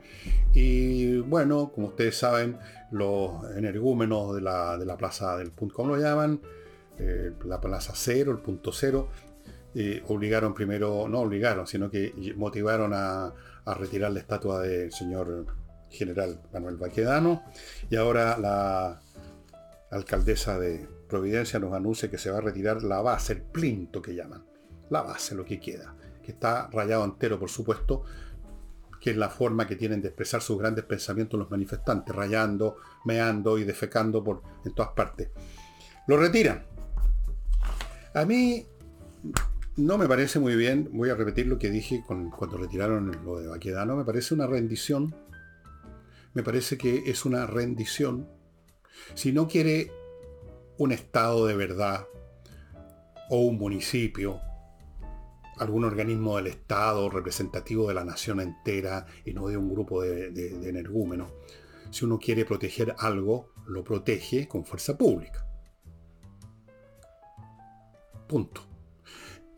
[0.55, 2.59] y bueno, como ustedes saben,
[2.93, 6.41] los energúmenos de la, de la plaza del punto, ¿cómo lo llaman?
[6.99, 9.09] Eh, la plaza cero, el punto cero,
[9.75, 15.47] eh, obligaron primero, no obligaron, sino que motivaron a, a retirar la estatua del señor
[15.91, 17.43] general Manuel Baquedano,
[17.91, 19.01] y ahora la
[19.91, 24.15] alcaldesa de Providencia nos anuncia que se va a retirar la base, el plinto que
[24.15, 24.45] llaman,
[24.91, 28.05] la base, lo que queda, que está rayado entero, por supuesto,
[29.01, 33.59] que es la forma que tienen de expresar sus grandes pensamientos los manifestantes, rayando, meando
[33.59, 35.31] y defecando por, en todas partes.
[36.09, 36.65] Lo retiran.
[38.15, 38.67] A mí
[39.77, 43.49] no me parece muy bien, voy a repetir lo que dije cuando retiraron lo de
[43.49, 45.15] Baquedano, me parece una rendición
[46.37, 48.29] me parece que es una rendición.
[49.15, 49.91] Si no quiere
[50.79, 52.07] un Estado de verdad,
[53.31, 54.41] o un municipio,
[55.59, 60.31] algún organismo del Estado representativo de la nación entera y no de un grupo de,
[60.31, 61.33] de energúmenos,
[61.91, 65.47] si uno quiere proteger algo, lo protege con fuerza pública.
[68.27, 68.63] Punto.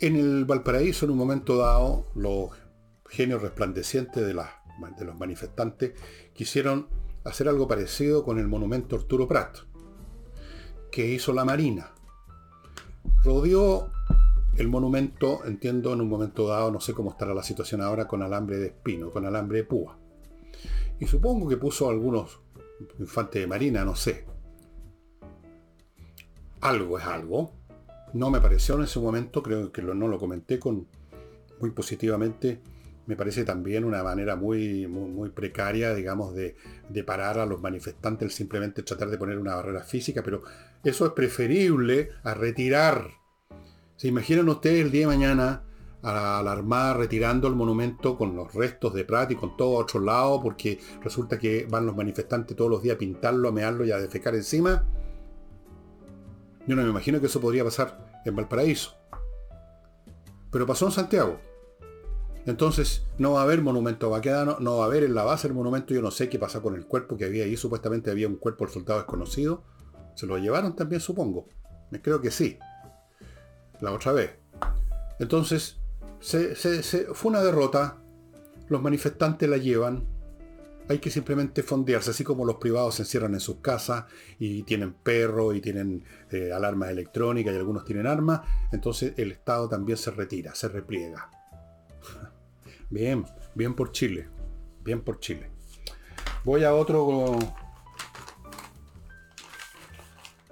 [0.01, 2.51] En el Valparaíso, en un momento dado, los
[3.09, 5.95] genios resplandecientes de, de los manifestantes
[6.35, 6.89] quisieron
[7.25, 9.59] hacer algo parecido con el monumento Arturo Prat,
[10.91, 11.93] que hizo la Marina.
[13.23, 13.91] Rodeó
[14.57, 18.23] el monumento, entiendo, en un momento dado, no sé cómo estará la situación ahora, con
[18.23, 19.97] alambre de espino, con alambre de púa.
[20.99, 22.41] Y supongo que puso algunos
[22.99, 24.25] infantes de marina, no sé.
[26.61, 27.53] Algo es algo.
[28.15, 30.89] No me pareció en ese momento, creo que no lo comenté con
[31.61, 32.61] muy positivamente
[33.09, 36.55] me parece también una manera muy, muy, precaria, digamos, de,
[37.07, 40.43] parar a los manifestantes, simplemente tratar de poner una barrera física, pero
[40.85, 43.09] eso es preferible a retirar.
[43.97, 45.63] ¿Se imaginan ustedes el día de mañana
[46.03, 49.85] a la Armada retirando el monumento con los restos de Prat y con todo a
[49.85, 53.87] otro lado, porque resulta que van los manifestantes todos los días a pintarlo, a mearlo
[53.87, 54.85] y a defecar encima?
[56.67, 58.95] Yo no me imagino que eso podría pasar en Valparaíso.
[60.51, 61.48] Pero pasó en Santiago.
[62.49, 65.53] Entonces no va a haber monumento vaquedano, no va a haber en la base el
[65.53, 68.37] monumento, yo no sé qué pasa con el cuerpo que había ahí, supuestamente había un
[68.37, 69.65] cuerpo del soldado desconocido.
[70.15, 71.47] ¿Se lo llevaron también, supongo?
[72.03, 72.59] Creo que sí.
[73.83, 74.31] La otra vez.
[75.19, 75.77] Entonces,
[77.13, 77.99] fue una derrota.
[78.69, 80.07] Los manifestantes la llevan.
[80.89, 84.07] Hay que simplemente fondearse, así como los privados se encierran en sus casas
[84.39, 88.41] y tienen perro y tienen eh, alarmas electrónicas y algunos tienen armas.
[88.73, 91.31] Entonces el Estado también se retira, se repliega.
[92.91, 93.25] Bien,
[93.55, 94.29] bien por Chile.
[94.83, 95.51] Bien por Chile.
[96.45, 97.39] Voy a otro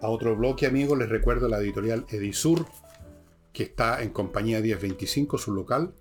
[0.01, 0.99] a otro bloque, amigos.
[0.99, 2.66] Les recuerdo la editorial Edisur,
[3.53, 5.94] que está en compañía 1025, su local,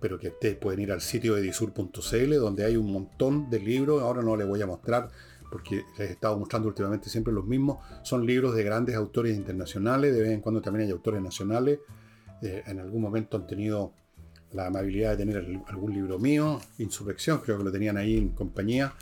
[0.00, 4.02] pero que ustedes pueden ir al sitio edisur.cl, donde hay un montón de libros.
[4.02, 5.10] Ahora no les voy a mostrar,
[5.50, 7.78] porque les he estado mostrando últimamente siempre los mismos.
[8.04, 11.80] Son libros de grandes autores internacionales, de vez en cuando también hay autores nacionales.
[12.42, 13.92] Eh, en algún momento han tenido
[14.52, 18.92] la amabilidad de tener algún libro mío, Insurrección, creo que lo tenían ahí en compañía.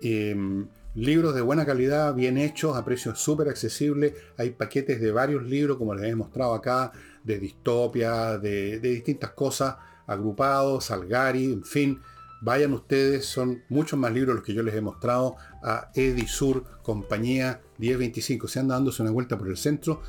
[0.00, 4.14] Em, libros de buena calidad, bien hechos, a precios súper accesibles.
[4.36, 9.76] Hay paquetes de varios libros, como les he mostrado acá, de distopia, de, distintas cosas,
[10.06, 12.00] agrupados, Salgari, en fin.
[12.42, 17.60] Vayan ustedes, son muchos más libros los que yo les he mostrado a Edisur, compañía
[17.78, 18.48] 1025.
[18.48, 20.02] Se anda dándose una vuelta por el centro,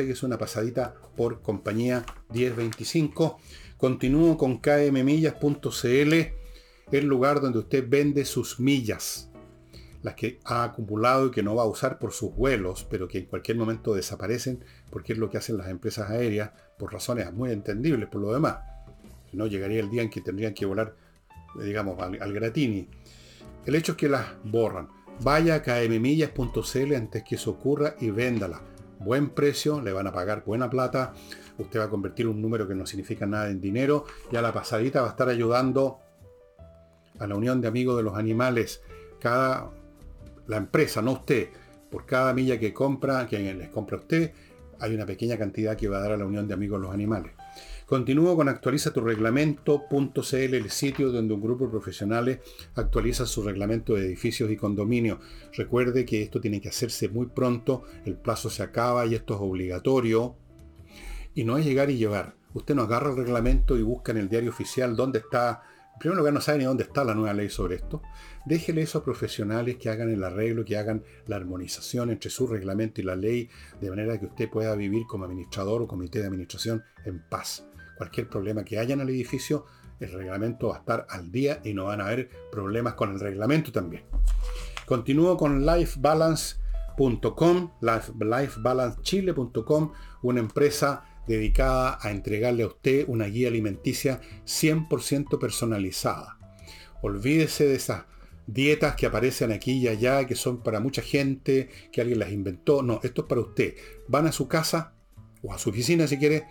[0.00, 3.38] péguese una pasadita por compañía 1025.
[3.76, 6.14] Continúo con kmmillas.cl,
[6.90, 9.26] el lugar donde usted vende sus millas
[10.02, 13.18] las que ha acumulado y que no va a usar por sus vuelos, pero que
[13.18, 17.52] en cualquier momento desaparecen, porque es lo que hacen las empresas aéreas, por razones muy
[17.52, 18.60] entendibles por lo demás.
[19.34, 20.96] No, llegaría el día en que tendrían que volar,
[21.60, 22.88] eh, digamos, al, gratini.
[23.66, 24.88] El hecho es que las borran.
[25.22, 28.62] Vaya a kmmillas.cl antes que eso ocurra y véndala.
[29.00, 31.12] Buen precio, le van a pagar buena plata.
[31.58, 34.52] Usted va a convertir un número que no significa nada en dinero y a la
[34.52, 35.98] pasadita va a estar ayudando
[37.18, 38.82] a la Unión de Amigos de los Animales.
[39.18, 39.70] Cada
[40.50, 41.48] la empresa, no usted,
[41.90, 44.32] por cada milla que compra, que les compra usted,
[44.80, 47.32] hay una pequeña cantidad que va a dar a la Unión de Amigos los Animales.
[47.90, 52.38] Continúo con actualiza tu reglamento.cl, el sitio donde un grupo de profesionales
[52.76, 55.18] actualiza su reglamento de edificios y condominios.
[55.54, 59.40] Recuerde que esto tiene que hacerse muy pronto, el plazo se acaba y esto es
[59.40, 60.36] obligatorio.
[61.34, 62.36] Y no es llegar y llevar.
[62.54, 65.62] Usted no agarra el reglamento y busca en el diario oficial dónde está
[65.94, 68.00] en primer lugar, no sabe ni dónde está la nueva ley sobre esto.
[68.46, 73.00] Déjele eso a profesionales que hagan el arreglo, que hagan la armonización entre su reglamento
[73.00, 73.50] y la ley,
[73.80, 77.66] de manera que usted pueda vivir como administrador o comité de administración en paz.
[78.00, 79.66] Cualquier problema que haya en el edificio,
[80.00, 83.20] el reglamento va a estar al día y no van a haber problemas con el
[83.20, 84.04] reglamento también.
[84.86, 95.38] Continúo con lifebalance.com, lifebalancechile.com, una empresa dedicada a entregarle a usted una guía alimenticia 100%
[95.38, 96.38] personalizada.
[97.02, 98.06] Olvídese de esas
[98.46, 102.80] dietas que aparecen aquí y allá, que son para mucha gente, que alguien las inventó.
[102.80, 103.74] No, esto es para usted.
[104.08, 104.94] Van a su casa
[105.42, 106.46] o a su oficina si quiere,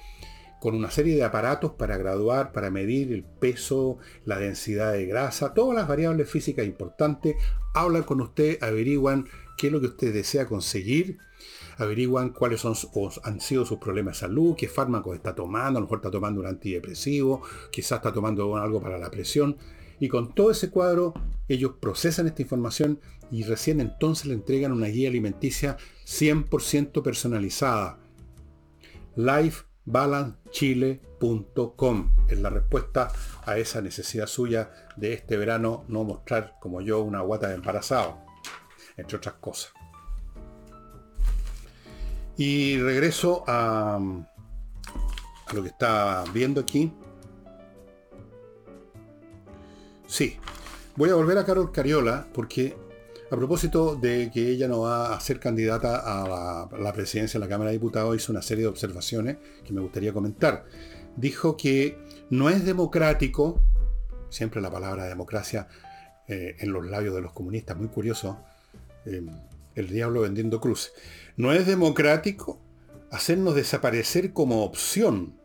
[0.59, 5.53] con una serie de aparatos para graduar, para medir el peso, la densidad de grasa,
[5.53, 7.35] todas las variables físicas importantes.
[7.73, 11.17] Hablan con usted, averiguan qué es lo que usted desea conseguir
[11.79, 12.75] averiguan cuáles son,
[13.23, 16.41] han sido sus problemas de salud, qué fármacos está tomando, a lo mejor está tomando
[16.41, 17.41] un antidepresivo,
[17.71, 19.57] quizás está tomando algo para la presión.
[19.99, 21.13] Y con todo ese cuadro,
[21.47, 22.99] ellos procesan esta información
[23.31, 27.99] y recién entonces le entregan una guía alimenticia 100% personalizada.
[29.85, 33.11] lifebalancechile.com es la respuesta
[33.45, 38.19] a esa necesidad suya de este verano no mostrar como yo una guata de embarazado,
[38.97, 39.71] entre otras cosas.
[42.37, 43.99] Y regreso a,
[45.53, 46.93] lo que está viendo aquí.
[50.07, 50.37] Sí,
[50.95, 52.77] voy a volver a Carol Cariola porque
[53.31, 57.49] a propósito de que ella no va a ser candidata a la, presidencia de la
[57.49, 60.65] Cámara de Diputados, hizo una serie de observaciones que me gustaría comentar.
[61.15, 61.97] Dijo que
[62.31, 63.61] no es democrático,
[64.29, 65.67] siempre la palabra democracia
[66.27, 68.39] eh, en los labios de los comunistas, muy curioso,
[69.05, 69.23] eh,
[69.75, 70.93] el diablo vendiendo cruces.
[71.37, 72.59] No es democrático
[73.11, 75.35] hacernos desaparecer como opción,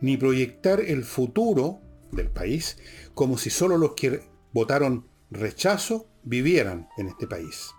[0.00, 1.80] ni proyectar el futuro
[2.10, 2.78] del país
[3.14, 7.70] como si solo los que votaron rechazo vivieran en este país.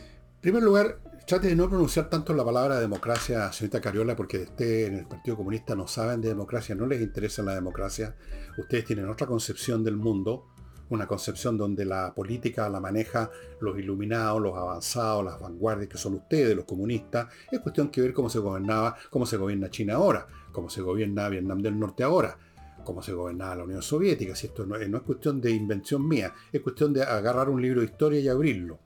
[0.00, 4.86] En primer lugar, trate de no pronunciar tanto la palabra democracia, señorita Cariola, porque usted
[4.86, 8.16] en el Partido Comunista no saben de democracia, no les interesa la democracia.
[8.56, 10.46] Ustedes tienen otra concepción del mundo
[10.90, 16.14] una concepción donde la política la maneja los iluminados, los avanzados, las vanguardias que son
[16.14, 17.28] ustedes, los comunistas.
[17.50, 21.28] Es cuestión que ver cómo se gobernaba, cómo se gobierna China ahora, cómo se gobierna
[21.28, 22.38] Vietnam del Norte ahora,
[22.84, 24.34] cómo se gobernaba la Unión Soviética.
[24.34, 27.60] Si esto no es, no es cuestión de invención mía, es cuestión de agarrar un
[27.60, 28.78] libro de historia y abrirlo.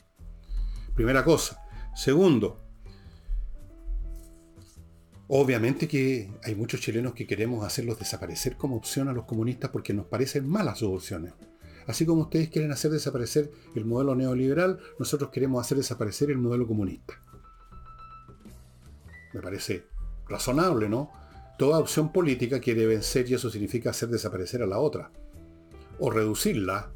[0.95, 1.63] Primera cosa.
[1.95, 2.59] Segundo,
[5.35, 9.95] Obviamente que hay muchos chilenos que queremos hacerlos desaparecer como opción a los comunistas porque
[9.95, 11.33] nos parecen malas sus opciones.
[11.87, 16.67] Así como ustedes quieren hacer desaparecer el modelo neoliberal, nosotros queremos hacer desaparecer el modelo
[16.67, 17.15] comunista.
[19.33, 19.87] Me parece
[20.29, 21.11] razonable, ¿no?
[21.59, 25.11] Toda opción política quiere vencer y eso significa hacer desaparecer a la otra.
[25.99, 26.93] O reducirla.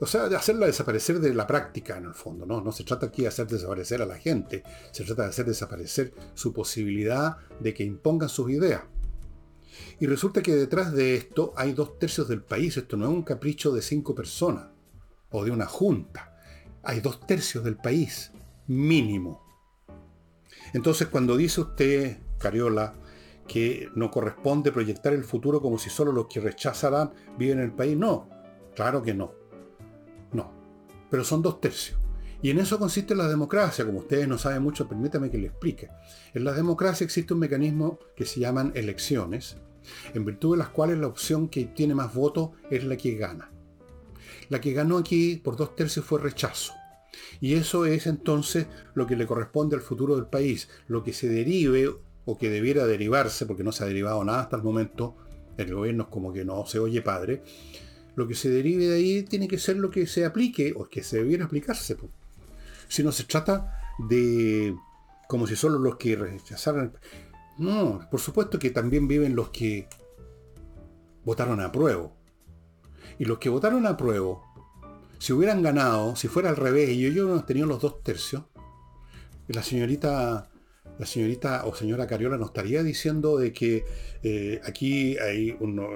[0.00, 2.60] o sea, hacerla desaparecer de la práctica en el fondo, ¿no?
[2.60, 6.14] No se trata aquí de hacer desaparecer a la gente, se trata de hacer desaparecer
[6.34, 8.82] su posibilidad de que impongan sus ideas.
[10.00, 13.22] Y resulta que detrás de esto hay dos tercios del país, esto no es un
[13.22, 14.68] capricho de cinco personas
[15.30, 16.36] o de una junta,
[16.82, 18.30] hay dos tercios del país,
[18.66, 19.44] mínimo.
[20.72, 22.94] Entonces cuando dice usted, Cariola,
[23.48, 27.72] que no corresponde proyectar el futuro como si solo los que rechazarán viven en el
[27.72, 28.28] país, no,
[28.76, 29.32] claro que no.
[30.32, 30.52] No,
[31.10, 31.98] pero son dos tercios.
[32.40, 35.88] Y en eso consiste la democracia, como ustedes no saben mucho, permítame que le explique.
[36.34, 39.56] En la democracia existe un mecanismo que se llaman elecciones,
[40.14, 43.50] en virtud de las cuales la opción que tiene más votos es la que gana.
[44.50, 46.74] La que ganó aquí por dos tercios fue rechazo.
[47.40, 51.28] Y eso es entonces lo que le corresponde al futuro del país, lo que se
[51.28, 51.90] derive
[52.30, 55.16] o que debiera derivarse, porque no se ha derivado nada hasta el momento,
[55.56, 57.42] el gobierno es como que no se oye padre,
[58.16, 61.02] lo que se derive de ahí tiene que ser lo que se aplique o que
[61.02, 61.96] se debiera aplicarse.
[62.86, 64.76] Si no se trata de
[65.26, 66.92] como si solo los que rechazaran...
[67.56, 69.88] No, por supuesto que también viven los que
[71.24, 72.12] votaron a prueba.
[73.18, 74.36] Y los que votaron a prueba,
[75.18, 78.42] si hubieran ganado, si fuera al revés, y yo, yo no tenido los dos tercios,
[79.46, 80.50] la señorita
[80.98, 83.84] la señorita o señora Cariola nos estaría diciendo de que
[84.22, 85.16] eh, aquí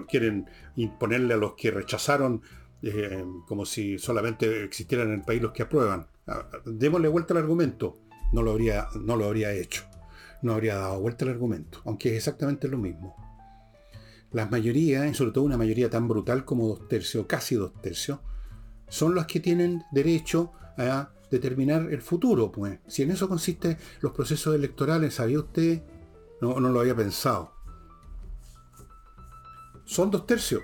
[0.08, 0.46] quieren
[0.76, 2.42] imponerle a los que rechazaron
[2.82, 6.06] eh, como si solamente existieran en el país los que aprueban.
[6.26, 7.98] Ah, démosle vuelta al argumento.
[8.32, 9.84] No lo habría, no lo habría hecho.
[10.42, 13.14] No habría dado vuelta al argumento, aunque es exactamente lo mismo.
[14.32, 18.18] Las mayorías, y sobre todo una mayoría tan brutal como dos tercios, casi dos tercios,
[18.88, 22.78] son los que tienen derecho a determinar el futuro, pues.
[22.86, 25.82] Si en eso consiste los procesos electorales, ¿sabía usted?
[26.40, 27.52] No, no lo había pensado.
[29.84, 30.62] Son dos tercios.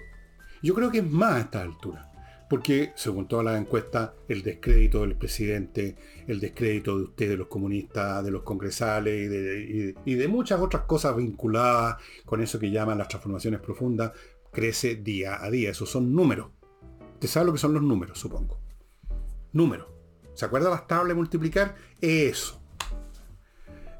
[0.63, 2.05] Yo creo que es más a esta altura.
[2.51, 5.97] Porque, según todas las encuestas, el descrédito del presidente,
[6.27, 10.59] el descrédito de ustedes, de los comunistas, de los congresales y de, y de, muchas
[10.61, 14.13] otras cosas vinculadas con eso que llaman las transformaciones profundas,
[14.51, 15.71] crece día a día.
[15.71, 16.49] Esos son números.
[17.15, 18.59] Usted sabe lo que son los números, supongo.
[19.53, 19.98] Números.
[20.39, 21.75] ¿Se acuerda las tablas de multiplicar?
[22.01, 22.61] Eso.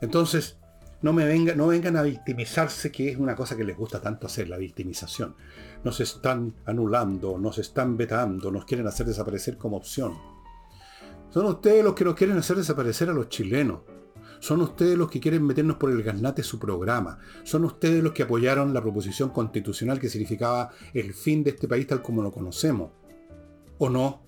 [0.01, 0.57] Entonces,
[1.03, 4.29] no, me venga, no vengan a victimizarse, que es una cosa que les gusta tanto
[4.29, 5.35] hacer, la victimización.
[5.83, 10.17] Nos están anulando, nos están vetando, nos quieren hacer desaparecer como opción.
[11.31, 13.81] Son ustedes los que nos quieren hacer desaparecer a los chilenos.
[14.39, 17.19] Son ustedes los que quieren meternos por el garnate su programa.
[17.43, 21.89] Son ustedes los que apoyaron la proposición constitucional que significaba el fin de este país
[21.89, 22.93] tal como lo conocemos.
[23.79, 24.28] ¿O no?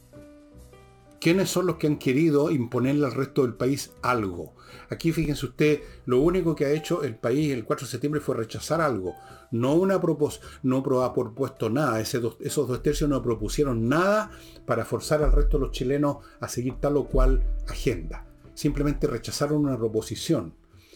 [1.21, 4.55] ¿Quiénes son los que han querido imponerle al resto del país algo?
[4.89, 8.37] Aquí fíjense usted, lo único que ha hecho el país el 4 de septiembre fue
[8.37, 9.15] rechazar algo.
[9.51, 12.01] No una propos no ha propuesto nada.
[12.01, 14.31] esos dos tercios no propusieron nada
[14.65, 18.25] para forzar al resto de los chilenos a seguir tal o cual agenda.
[18.55, 20.55] Simplemente rechazaron una proposición.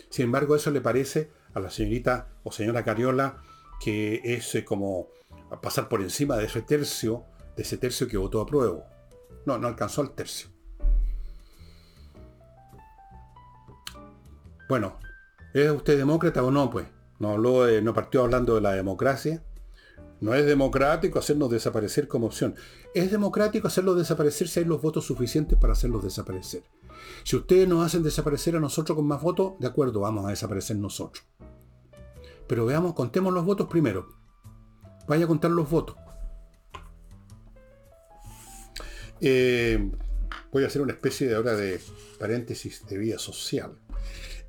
[0.09, 3.43] Sin embargo, eso le parece a la señorita o señora Cariola
[3.79, 5.09] que es eh, como
[5.61, 7.25] pasar por encima de ese tercio,
[7.57, 8.94] de ese tercio que votó a prueba.
[9.47, 10.49] No, no alcanzó el tercio.
[14.69, 14.99] Bueno,
[15.53, 16.71] ¿es usted demócrata o no?
[16.71, 16.87] Pues
[17.19, 19.43] no habló no partió hablando de la democracia.
[20.21, 22.55] No es democrático hacernos desaparecer como opción.
[22.95, 26.65] Es democrático hacerlos desaparecer si hay los votos suficientes para hacerlos desaparecer.
[27.25, 30.77] Si ustedes nos hacen desaparecer a nosotros con más votos, de acuerdo, vamos a desaparecer
[30.77, 31.25] nosotros.
[32.47, 34.09] Pero veamos, contemos los votos primero.
[35.07, 35.97] Vaya a contar los votos.
[39.21, 39.91] Eh,
[40.53, 41.81] voy a hacer una especie de ahora de
[42.19, 43.79] paréntesis de vida social.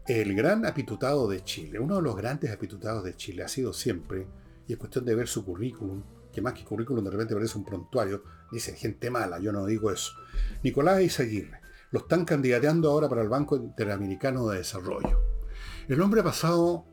[0.08, 4.28] El gran apitutado de Chile, uno de los grandes apitutados de Chile ha sido siempre,
[4.68, 7.66] y es cuestión de ver su currículum, que más que currículum de repente parece un
[7.66, 10.14] prontuario, dice gente mala, yo no digo eso.
[10.64, 11.60] Nicolás Izaguirre,
[11.92, 15.22] lo están candidateando ahora para el Banco Interamericano de Desarrollo.
[15.88, 16.86] El hombre ha pasado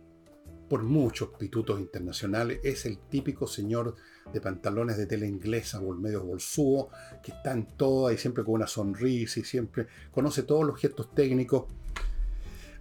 [0.72, 3.94] por muchos pitutos internacionales, es el típico señor
[4.32, 6.88] de pantalones de tela inglesa o medio bolsudo,
[7.22, 11.14] que está en todo y siempre con una sonrisa y siempre conoce todos los gestos
[11.14, 11.64] técnicos.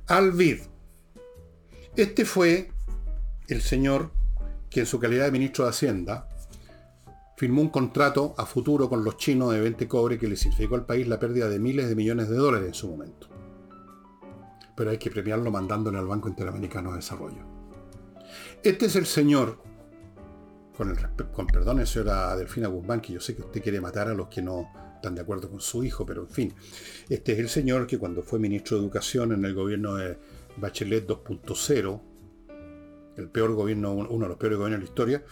[0.07, 0.59] Alvid.
[1.97, 2.71] Este fue
[3.49, 4.13] el señor
[4.69, 6.29] que en su calidad de ministro de Hacienda
[7.35, 10.85] firmó un contrato a futuro con los chinos de 20 cobre que le significó al
[10.85, 13.27] país la pérdida de miles de millones de dólares en su momento.
[14.77, 17.50] Pero hay que premiarlo mandándole al Banco Interamericano de Desarrollo.
[18.63, 19.57] Este es el señor.
[20.77, 20.97] Con, el,
[21.31, 24.43] con perdón, señora Delfina Guzmán, que yo sé que usted quiere matar a los que
[24.43, 26.53] no están de acuerdo con su hijo, pero en fin,
[27.09, 30.15] este es el señor que cuando fue ministro de Educación en el gobierno de
[30.57, 32.01] Bachelet 2.0,
[33.17, 35.23] el peor gobierno, uno de los peores gobiernos de la historia,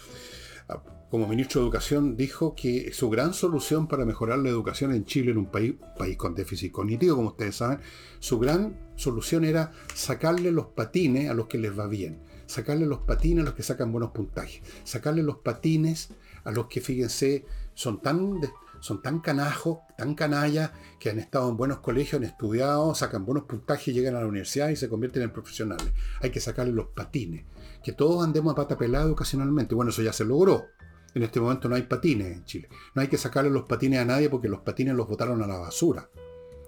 [1.12, 5.32] como ministro de Educación, dijo que su gran solución para mejorar la educación en Chile,
[5.32, 7.80] en un país, país con déficit cognitivo, como ustedes saben,
[8.20, 13.02] su gran solución era sacarle los patines a los que les va bien, sacarle los
[13.02, 16.10] patines a los que sacan buenos puntajes, sacarle los patines
[16.44, 17.46] a los que, fíjense,
[17.76, 18.42] son tan,
[18.80, 23.44] son tan canajos, tan canallas, que han estado en buenos colegios, han estudiado, sacan buenos
[23.44, 25.92] puntajes, llegan a la universidad y se convierten en profesionales.
[26.22, 27.46] Hay que sacarle los patines.
[27.84, 29.76] Que todos andemos a pata pelada educacionalmente.
[29.76, 30.66] Bueno, eso ya se logró.
[31.14, 32.68] En este momento no hay patines en Chile.
[32.96, 35.58] No hay que sacarle los patines a nadie porque los patines los botaron a la
[35.58, 36.10] basura.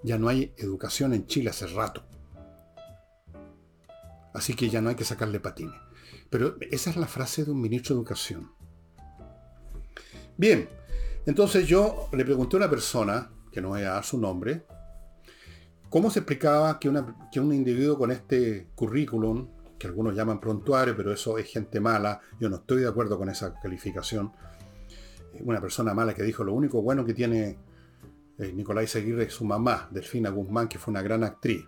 [0.03, 2.03] Ya no hay educación en Chile hace rato.
[4.33, 5.79] Así que ya no hay que sacarle patines.
[6.29, 8.51] Pero esa es la frase de un ministro de Educación.
[10.37, 10.69] Bien,
[11.25, 14.65] entonces yo le pregunté a una persona, que no voy a dar su nombre,
[15.89, 16.91] cómo se explicaba que,
[17.31, 19.47] que un individuo con este currículum
[19.81, 23.29] que algunos llaman prontuario, pero eso es gente mala, yo no estoy de acuerdo con
[23.29, 24.31] esa calificación.
[25.39, 27.57] Una persona mala que dijo lo único bueno que tiene
[28.37, 31.65] eh, Nicolás Seguirre es su mamá, Delfina Guzmán, que fue una gran actriz.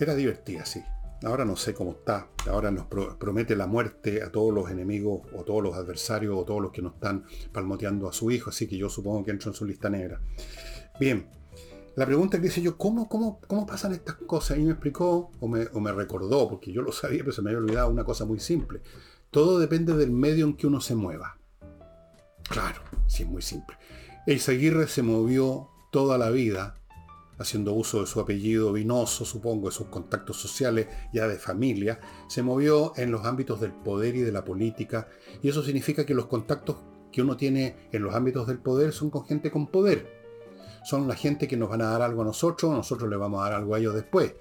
[0.00, 0.82] Era divertida, sí.
[1.22, 2.28] Ahora no sé cómo está.
[2.48, 6.62] Ahora nos promete la muerte a todos los enemigos o todos los adversarios o todos
[6.62, 8.48] los que nos están palmoteando a su hijo.
[8.48, 10.18] Así que yo supongo que entro en su lista negra.
[10.98, 11.28] Bien,
[11.96, 14.56] la pregunta que hice yo, ¿cómo, cómo, cómo pasan estas cosas?
[14.56, 17.90] Y me explicó o me, recordó, porque yo lo sabía, pero se me había olvidado
[17.90, 18.80] una cosa muy simple.
[19.30, 21.38] Todo depende del medio en que uno se mueva.
[22.48, 23.76] Claro, sí es muy simple.
[24.26, 26.79] El Seguirre se movió toda la vida
[27.40, 32.42] haciendo uso de su apellido vinoso, supongo, de sus contactos sociales, ya de familia, se
[32.42, 35.08] movió en los ámbitos del poder y de la política,
[35.42, 36.76] y eso significa que los contactos
[37.10, 40.20] que uno tiene en los ámbitos del poder son con gente con poder
[40.84, 43.44] son la gente que nos van a dar algo a nosotros, nosotros le vamos a
[43.44, 44.34] dar algo a ellos después.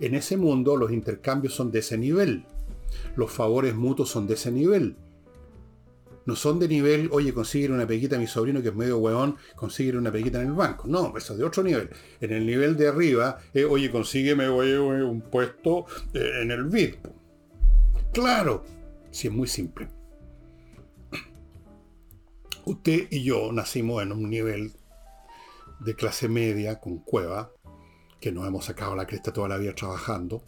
[0.00, 2.44] En ese mundo los intercambios son de ese nivel.
[3.16, 4.96] Los favores mutuos son de ese nivel.
[6.26, 9.36] No son de nivel, oye, consigue una peguita a mi sobrino que es medio hueón,
[9.54, 10.88] consigue una peguita en el banco.
[10.88, 11.88] No, eso es de otro nivel.
[12.20, 13.38] En el nivel de arriba,
[13.70, 16.96] oye, consígueme un puesto eh, en el BID.
[18.12, 18.64] Claro,
[19.10, 19.88] si es muy simple.
[22.64, 24.72] Usted y yo nacimos en un nivel
[25.78, 27.52] de clase media con cueva,
[28.20, 30.42] que nos hemos sacado la cresta toda la vida trabajando,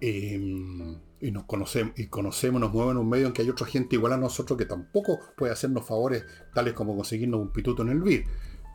[0.00, 3.66] em, y nos conocemos, y conocemos, nos mueven en un medio en que hay otra
[3.66, 7.90] gente igual a nosotros que tampoco puede hacernos favores tales como conseguirnos un pituto en
[7.90, 8.26] el BID.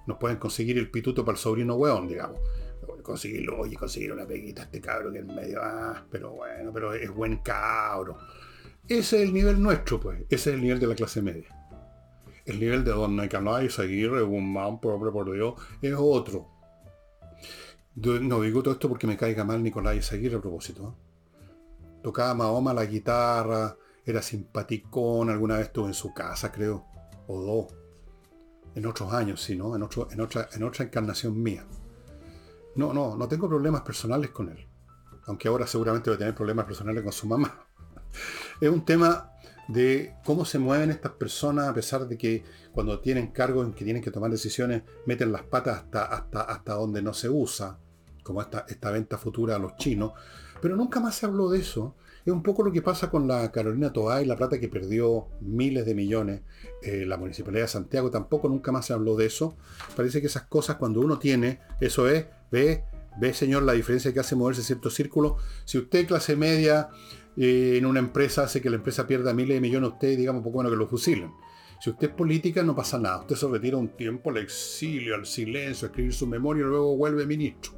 [0.07, 2.39] Nos pueden conseguir el pituto para el sobrino weón, digamos.
[3.03, 6.93] Conseguirlo, oye, conseguir una peguita a este cabro que en medio, ah, pero bueno, pero
[6.93, 8.17] es buen cabro.
[8.87, 10.21] Ese es el nivel nuestro, pues.
[10.29, 11.53] Ese es el nivel de la clase media
[12.47, 16.47] el nivel de Don Nicolás Aguirre, un man, pobre por Dios, es otro.
[17.95, 20.95] no digo todo esto porque me caiga mal Nicolás Aguirre a propósito.
[20.97, 21.06] ¿eh?
[22.07, 26.85] Tocaba Mahoma la guitarra, era simpaticón, alguna vez estuve en su casa, creo,
[27.27, 27.75] o dos.
[28.75, 29.75] En otros años, sí, ¿no?
[29.75, 31.65] En, otro, en, otra, en otra encarnación mía.
[32.77, 34.69] No, no, no tengo problemas personales con él.
[35.25, 37.67] Aunque ahora seguramente voy a tener problemas personales con su mamá.
[38.61, 39.33] Es un tema
[39.67, 43.83] de cómo se mueven estas personas a pesar de que cuando tienen cargos en que
[43.83, 47.77] tienen que tomar decisiones meten las patas hasta, hasta, hasta donde no se usa,
[48.23, 50.13] como esta, esta venta futura a los chinos.
[50.61, 51.95] Pero nunca más se habló de eso.
[52.25, 55.27] Es un poco lo que pasa con la Carolina Toá y la plata que perdió
[55.39, 56.41] miles de millones.
[56.81, 59.55] Eh, la Municipalidad de Santiago tampoco nunca más se habló de eso.
[59.95, 62.83] Parece que esas cosas cuando uno tiene, eso es, ve,
[63.19, 65.37] ve señor la diferencia que hace moverse cierto círculo.
[65.63, 66.89] Si usted clase media
[67.37, 70.71] en una empresa hace que la empresa pierda miles de millones usted, digamos, poco menos
[70.71, 71.31] que lo fusilen.
[71.79, 73.19] Si usted es política, no pasa nada.
[73.19, 76.97] Usted se retira un tiempo al exilio, al silencio, a escribir su memoria y luego
[76.97, 77.71] vuelve ministro.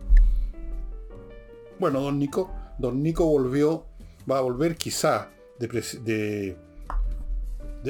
[1.77, 2.49] Bueno, don Nico,
[2.79, 3.85] don Nico volvió,
[4.29, 6.57] va a volver quizá de,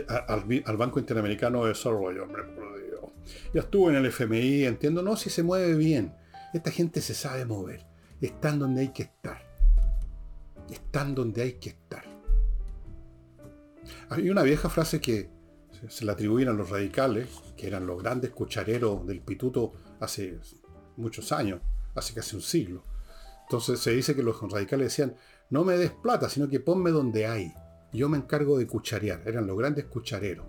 [0.07, 3.01] al, Banco Interamericano de Desarrollo, hombre, por Dios.
[3.53, 6.13] Ya estuvo en el FMI, entiendo, no, si se mueve bien.
[6.53, 7.85] Esta gente se sabe mover.
[8.19, 9.49] Están donde hay que estar
[10.73, 12.03] están donde hay que estar.
[14.09, 15.29] Hay una vieja frase que
[15.87, 20.39] se la atribuyen a los radicales, que eran los grandes cuchareros del pituto hace
[20.97, 21.61] muchos años,
[21.95, 22.83] hace casi un siglo.
[23.49, 25.15] Entonces se dice que los radicales decían,
[25.49, 27.51] no me des plata, sino que ponme donde hay.
[27.91, 29.23] Yo me encargo de cucharear.
[29.25, 30.45] Eran los grandes cuchareros.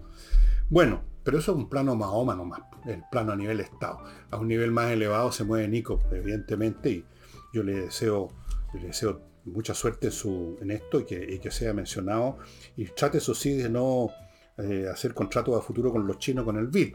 [0.69, 4.01] Bueno, pero eso es un plano Mahoma nomás, el plano a nivel Estado.
[4.31, 7.07] A un nivel más elevado se mueve Nico, evidentemente, y
[7.55, 8.29] yo le deseo,
[8.75, 11.05] le deseo mucha suerte en, su, esto y
[11.39, 12.37] que, sea mencionado.
[12.77, 14.11] Y trate, eso sí, de no
[14.59, 16.95] eh, hacer contratos a futuro con los chinos con el BID.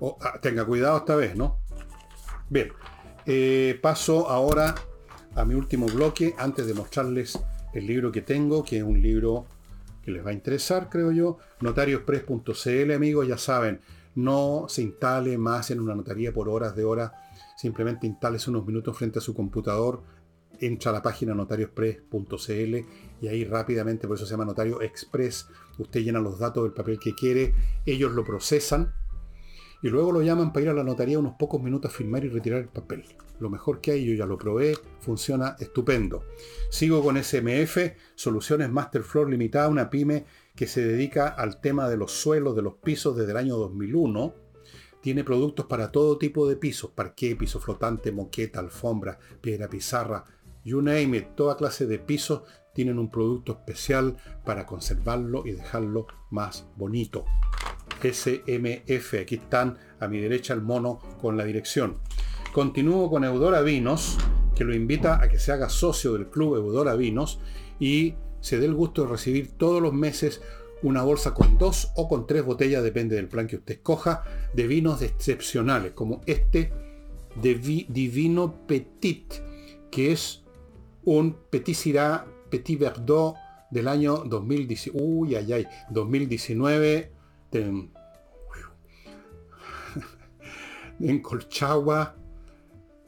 [0.00, 1.60] O, ah, tenga cuidado esta vez, ¿no?
[2.50, 2.72] Bien,
[3.24, 4.74] eh, paso ahora
[5.34, 7.38] a mi último bloque antes de mostrarles
[7.72, 9.46] el libro que tengo, que es un libro
[10.02, 11.38] que les va a interesar, creo yo.
[11.60, 13.80] Notariospress.cl, amigos, ya saben,
[14.14, 17.12] no se instale más en una notaría por horas de horas.
[17.56, 20.02] Simplemente instales unos minutos frente a su computador,
[20.60, 22.76] entra a la página notariospress.cl
[23.20, 26.98] y ahí rápidamente, por eso se llama Notario Express, usted llena los datos del papel
[26.98, 27.54] que quiere,
[27.86, 28.92] ellos lo procesan
[29.84, 32.30] y luego lo llaman para ir a la notaría unos pocos minutos a firmar y
[32.30, 33.04] retirar el papel.
[33.38, 36.24] Lo mejor que hay, yo ya lo probé, funciona estupendo.
[36.70, 37.76] Sigo con SMF,
[38.14, 40.24] Soluciones Masterfloor Limitada, una pyme
[40.56, 44.34] que se dedica al tema de los suelos, de los pisos desde el año 2001.
[45.02, 50.24] Tiene productos para todo tipo de pisos, parqué, piso flotante, moqueta, alfombra, piedra pizarra,
[50.64, 52.40] you name it, toda clase de pisos
[52.72, 54.16] tienen un producto especial
[54.46, 57.26] para conservarlo y dejarlo más bonito.
[58.12, 59.14] SMF.
[59.20, 61.98] Aquí están a mi derecha el mono con la dirección.
[62.52, 64.18] Continúo con Eudora Vinos,
[64.54, 67.40] que lo invita a que se haga socio del club Eudora Vinos
[67.80, 70.42] y se dé el gusto de recibir todos los meses
[70.82, 74.66] una bolsa con dos o con tres botellas, depende del plan que usted escoja, de
[74.66, 76.72] vinos excepcionales, como este
[77.40, 79.34] de Divino Petit,
[79.90, 80.42] que es
[81.04, 83.34] un Petit Syrah Petit Verdot
[83.70, 85.00] del año 2019.
[85.02, 87.10] Uy, ay, ay, 2019
[91.00, 92.16] en Colchagua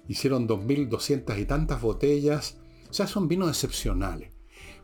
[0.08, 2.58] hicieron 2.200 y tantas botellas.
[2.88, 4.30] O sea, son vinos excepcionales.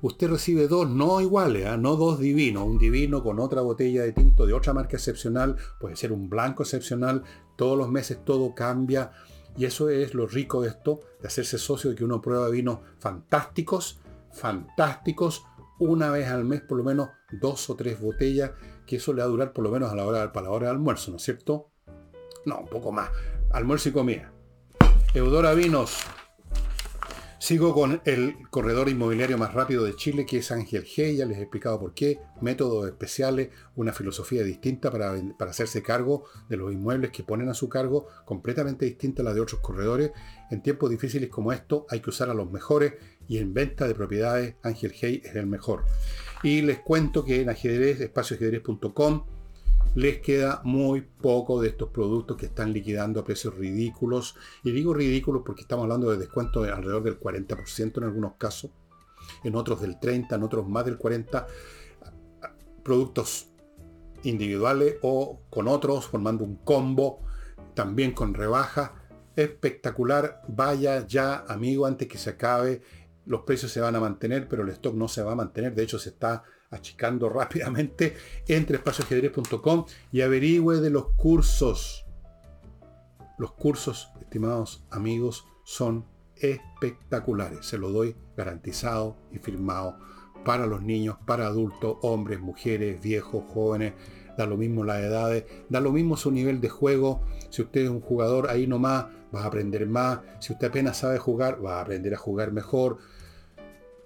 [0.00, 1.76] Usted recibe dos no iguales, ¿ah?
[1.76, 2.64] no dos divinos.
[2.64, 6.64] Un divino con otra botella de tinto de otra marca excepcional, puede ser un blanco
[6.64, 7.22] excepcional.
[7.56, 9.12] Todos los meses todo cambia.
[9.56, 12.78] Y eso es lo rico de esto, de hacerse socio de que uno prueba vinos
[12.98, 14.00] fantásticos,
[14.32, 15.44] fantásticos,
[15.78, 18.52] una vez al mes por lo menos dos o tres botellas
[18.86, 20.66] que eso le va a durar por lo menos a la hora, para la hora
[20.66, 21.71] de almuerzo, ¿no es cierto?
[22.44, 23.10] No, un poco más.
[23.50, 24.32] Almuerzo y comida.
[25.14, 26.04] Eudora Vinos.
[27.38, 31.16] Sigo con el corredor inmobiliario más rápido de Chile, que es Ángel G.
[31.16, 32.20] Ya les he explicado por qué.
[32.40, 37.54] Métodos especiales, una filosofía distinta para, para, hacerse cargo de los inmuebles que ponen a
[37.54, 40.12] su cargo, completamente distinta a la de otros corredores.
[40.52, 42.94] En tiempos difíciles como estos hay que usar a los mejores
[43.26, 45.84] y en venta de propiedades Ángel Hey es el mejor.
[46.44, 49.24] Y les cuento que en ajedrez, espacioajedrez.com,
[49.94, 54.36] les queda muy poco de estos productos que están liquidando a precios ridículos.
[54.64, 58.70] Y digo ridículos porque estamos hablando de descuento de alrededor del 40% en algunos casos,
[59.44, 61.46] en otros del 30%, en otros más del 40%.
[62.82, 63.48] Productos
[64.24, 67.20] individuales o con otros, formando un combo,
[67.74, 68.94] también con rebaja.
[69.36, 72.82] Espectacular, vaya ya amigo antes que se acabe
[73.24, 75.74] los precios se van a mantener, pero el stock no se va a mantener.
[75.74, 78.16] De hecho, se está achicando rápidamente.
[78.48, 82.04] Entre espacioajedrez.com y averigüe de los cursos.
[83.38, 86.04] Los cursos, estimados amigos, son
[86.36, 87.66] espectaculares.
[87.66, 89.98] Se lo doy garantizado y firmado
[90.44, 93.94] para los niños, para adultos, hombres, mujeres, viejos, jóvenes.
[94.36, 97.22] Da lo mismo las edades, da lo mismo su nivel de juego.
[97.50, 100.20] Si usted es un jugador ahí nomás, va a aprender más.
[100.40, 102.98] Si usted apenas sabe jugar, va a aprender a jugar mejor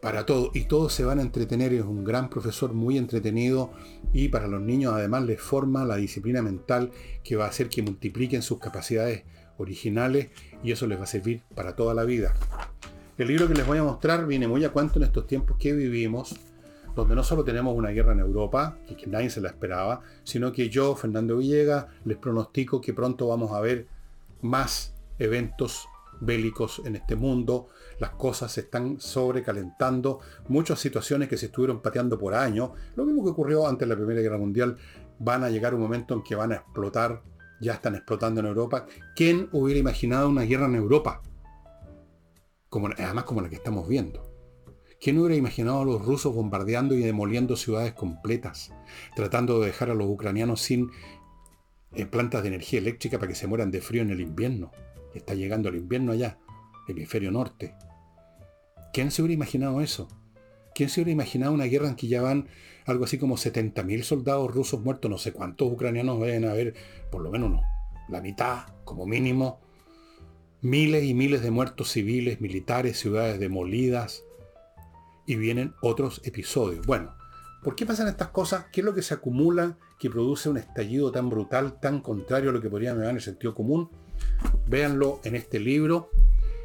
[0.07, 0.53] para todo.
[0.55, 3.73] Y todos se van a entretener, es un gran profesor muy entretenido
[4.13, 6.93] y para los niños además les forma la disciplina mental
[7.25, 9.25] que va a hacer que multipliquen sus capacidades
[9.59, 10.29] originales
[10.63, 12.35] y eso les va a servir para toda la vida.
[13.19, 15.73] El libro que les voy a mostrar viene muy a cuento en estos tiempos que
[15.73, 16.37] vivimos,
[16.95, 20.53] donde no solo tenemos una guerra en Europa, que, que nadie se la esperaba, sino
[20.53, 23.89] que yo, Fernando Villegas, les pronostico que pronto vamos a ver
[24.41, 25.89] más eventos
[26.21, 32.19] bélicos en este mundo, las cosas se están sobrecalentando, muchas situaciones que se estuvieron pateando
[32.19, 34.77] por años, lo mismo que ocurrió antes de la Primera Guerra Mundial,
[35.19, 37.23] van a llegar un momento en que van a explotar,
[37.61, 38.87] ya están explotando en Europa.
[39.15, 41.23] ¿Quién hubiera imaginado una guerra en Europa?
[42.69, 44.27] Como, además como la que estamos viendo.
[45.01, 48.73] ¿Quién hubiera imaginado a los rusos bombardeando y demoliendo ciudades completas,
[49.15, 50.91] tratando de dejar a los ucranianos sin
[51.93, 54.73] eh, plantas de energía eléctrica para que se mueran de frío en el invierno?
[55.17, 56.39] Está llegando el invierno allá,
[56.89, 57.75] el hemisferio norte.
[58.93, 60.09] ¿Quién se hubiera imaginado eso?
[60.75, 62.49] ¿Quién se hubiera imaginado una guerra en que ya van
[62.85, 65.11] algo así como 70.000 soldados rusos muertos?
[65.11, 66.75] No sé cuántos ucranianos deben haber,
[67.11, 67.63] por lo menos no,
[68.09, 69.61] la mitad como mínimo.
[70.61, 74.25] Miles y miles de muertos civiles, militares, ciudades demolidas.
[75.27, 76.87] Y vienen otros episodios.
[76.87, 77.15] Bueno,
[77.63, 78.67] ¿por qué pasan estas cosas?
[78.73, 82.53] ¿Qué es lo que se acumula que produce un estallido tan brutal, tan contrario a
[82.53, 83.91] lo que podríamos llamar en el sentido común?
[84.67, 86.11] Véanlo en este libro,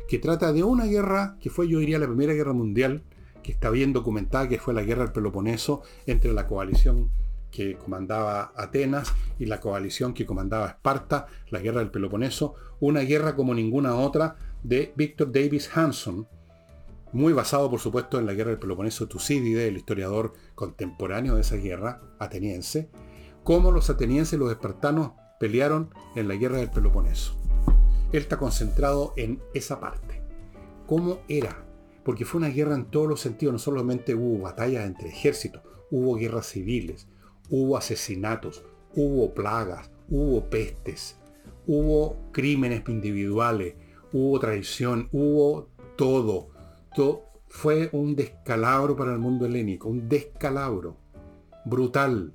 [0.07, 3.03] que trata de una guerra que fue, yo diría, la Primera Guerra Mundial,
[3.43, 7.09] que está bien documentada, que fue la guerra del Peloponeso entre la coalición
[7.51, 13.35] que comandaba Atenas y la coalición que comandaba Esparta, la guerra del Peloponeso, una guerra
[13.35, 16.27] como ninguna otra de Victor Davis Hanson,
[17.11, 21.57] muy basado por supuesto en la guerra del Peloponeso Tucídide, el historiador contemporáneo de esa
[21.57, 22.89] guerra ateniense,
[23.43, 27.40] cómo los atenienses y los espartanos pelearon en la guerra del Peloponeso.
[28.11, 30.21] Él está concentrado en esa parte.
[30.87, 31.65] ¿Cómo era?
[32.03, 36.15] Porque fue una guerra en todos los sentidos, no solamente hubo batallas entre ejércitos, hubo
[36.15, 37.07] guerras civiles,
[37.49, 38.63] hubo asesinatos,
[38.95, 41.17] hubo plagas, hubo pestes,
[41.67, 43.75] hubo crímenes individuales,
[44.11, 46.49] hubo traición, hubo todo.
[47.47, 50.97] Fue un descalabro para el mundo helénico, un descalabro
[51.65, 52.33] brutal.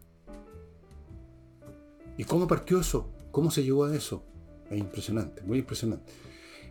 [2.17, 3.13] ¿Y cómo partió eso?
[3.31, 4.25] ¿Cómo se llegó a eso?
[4.71, 6.13] Es impresionante, muy impresionante.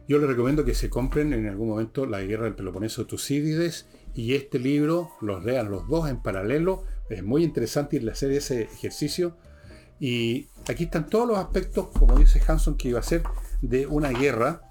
[0.07, 3.87] Yo les recomiendo que se compren en algún momento La Guerra del Peloponeso de Tucídides
[4.13, 6.83] y este libro, los lean los dos en paralelo.
[7.09, 9.35] Es muy interesante ir a hacer ese ejercicio.
[9.99, 13.23] Y aquí están todos los aspectos, como dice Hanson, que iba a ser
[13.61, 14.61] de una guerra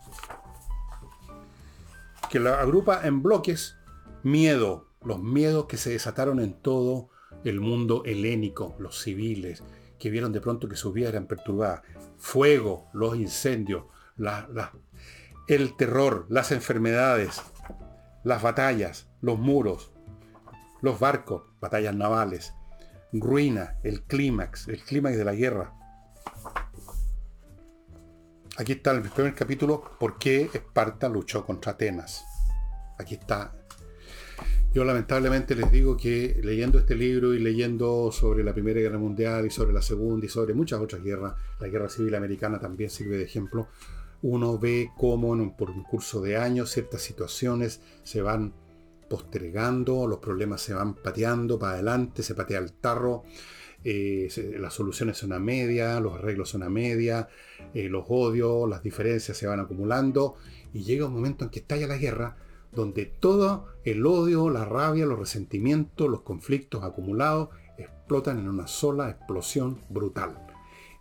[2.30, 3.76] que la agrupa en bloques
[4.22, 7.10] miedo, los miedos que se desataron en todo
[7.44, 9.62] el mundo helénico, los civiles,
[10.04, 11.80] que vieron de pronto que sus vidas eran perturbadas.
[12.18, 13.84] Fuego, los incendios,
[15.48, 17.40] el terror, las enfermedades,
[18.22, 19.94] las batallas, los muros,
[20.82, 22.52] los barcos, batallas navales,
[23.14, 25.72] ruina, el clímax, el clímax de la guerra.
[28.58, 32.26] Aquí está el primer capítulo, ¿por qué Esparta luchó contra Atenas?
[32.98, 33.54] Aquí está
[34.74, 39.46] yo lamentablemente les digo que leyendo este libro y leyendo sobre la Primera Guerra Mundial
[39.46, 43.16] y sobre la Segunda y sobre muchas otras guerras, la Guerra Civil Americana también sirve
[43.16, 43.68] de ejemplo,
[44.22, 48.52] uno ve cómo por un curso de años ciertas situaciones se van
[49.08, 53.22] postergando, los problemas se van pateando para adelante, se patea el tarro,
[53.84, 57.28] eh, las soluciones son a media, los arreglos son a media,
[57.74, 60.34] eh, los odios, las diferencias se van acumulando
[60.72, 62.36] y llega un momento en que estalla la guerra
[62.74, 69.10] donde todo el odio, la rabia, los resentimientos, los conflictos acumulados explotan en una sola
[69.10, 70.46] explosión brutal.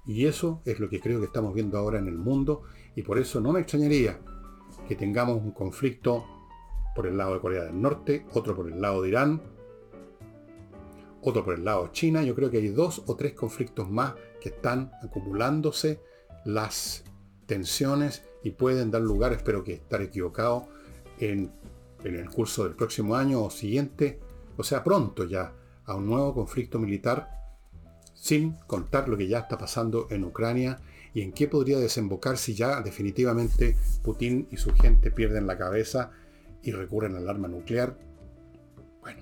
[0.06, 2.64] Y eso es lo que creo que estamos viendo ahora en el mundo
[2.96, 4.20] y por eso no me extrañaría
[4.88, 6.26] que tengamos un conflicto
[6.96, 9.42] por el lado de Corea del Norte, otro por el lado de Irán,
[11.22, 12.24] otro por el lado de China.
[12.24, 16.02] Yo creo que hay dos o tres conflictos más que están acumulándose
[16.46, 17.06] las
[17.46, 20.68] tensiones y pueden dar lugar, espero que estar equivocado,
[21.20, 21.52] en
[22.04, 24.20] el curso del próximo año o siguiente,
[24.58, 25.54] o sea, pronto ya,
[25.86, 27.30] a un nuevo conflicto militar,
[28.14, 30.80] sin contar lo que ya está pasando en Ucrania
[31.14, 36.12] y en qué podría desembocar si ya definitivamente Putin y su gente pierden la cabeza
[36.62, 37.98] y recurren al arma nuclear.
[39.02, 39.22] Bueno,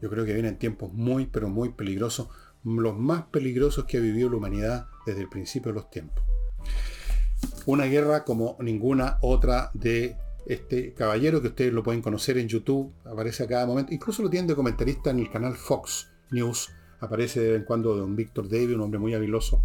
[0.00, 2.28] yo creo que vienen tiempos muy, pero muy peligrosos,
[2.64, 6.24] los más peligrosos que ha vivido la humanidad desde el principio de los tiempos.
[7.66, 10.16] Una guerra como ninguna otra de
[10.46, 14.30] este caballero que ustedes lo pueden conocer en YouTube, aparece a cada momento, incluso lo
[14.30, 16.70] tienen de comentarista en el canal Fox News,
[17.00, 19.62] aparece de vez en cuando don Víctor David, un hombre muy habiloso,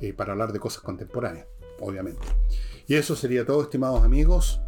[0.00, 1.46] eh, para hablar de cosas contemporáneas,
[1.80, 2.20] obviamente.
[2.86, 4.60] Y eso sería todo, estimados amigos.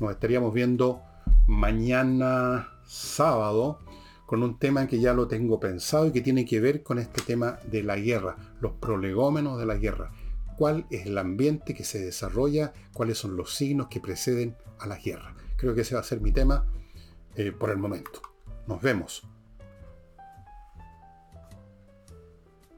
[0.00, 1.02] Nos estaríamos viendo
[1.46, 3.80] mañana sábado
[4.26, 7.22] con un tema que ya lo tengo pensado y que tiene que ver con este
[7.22, 10.12] tema de la guerra, los prolegómenos de la guerra
[10.58, 14.98] cuál es el ambiente que se desarrolla, cuáles son los signos que preceden a la
[14.98, 15.36] guerra.
[15.56, 16.66] Creo que ese va a ser mi tema
[17.36, 18.20] eh, por el momento.
[18.66, 19.22] Nos vemos.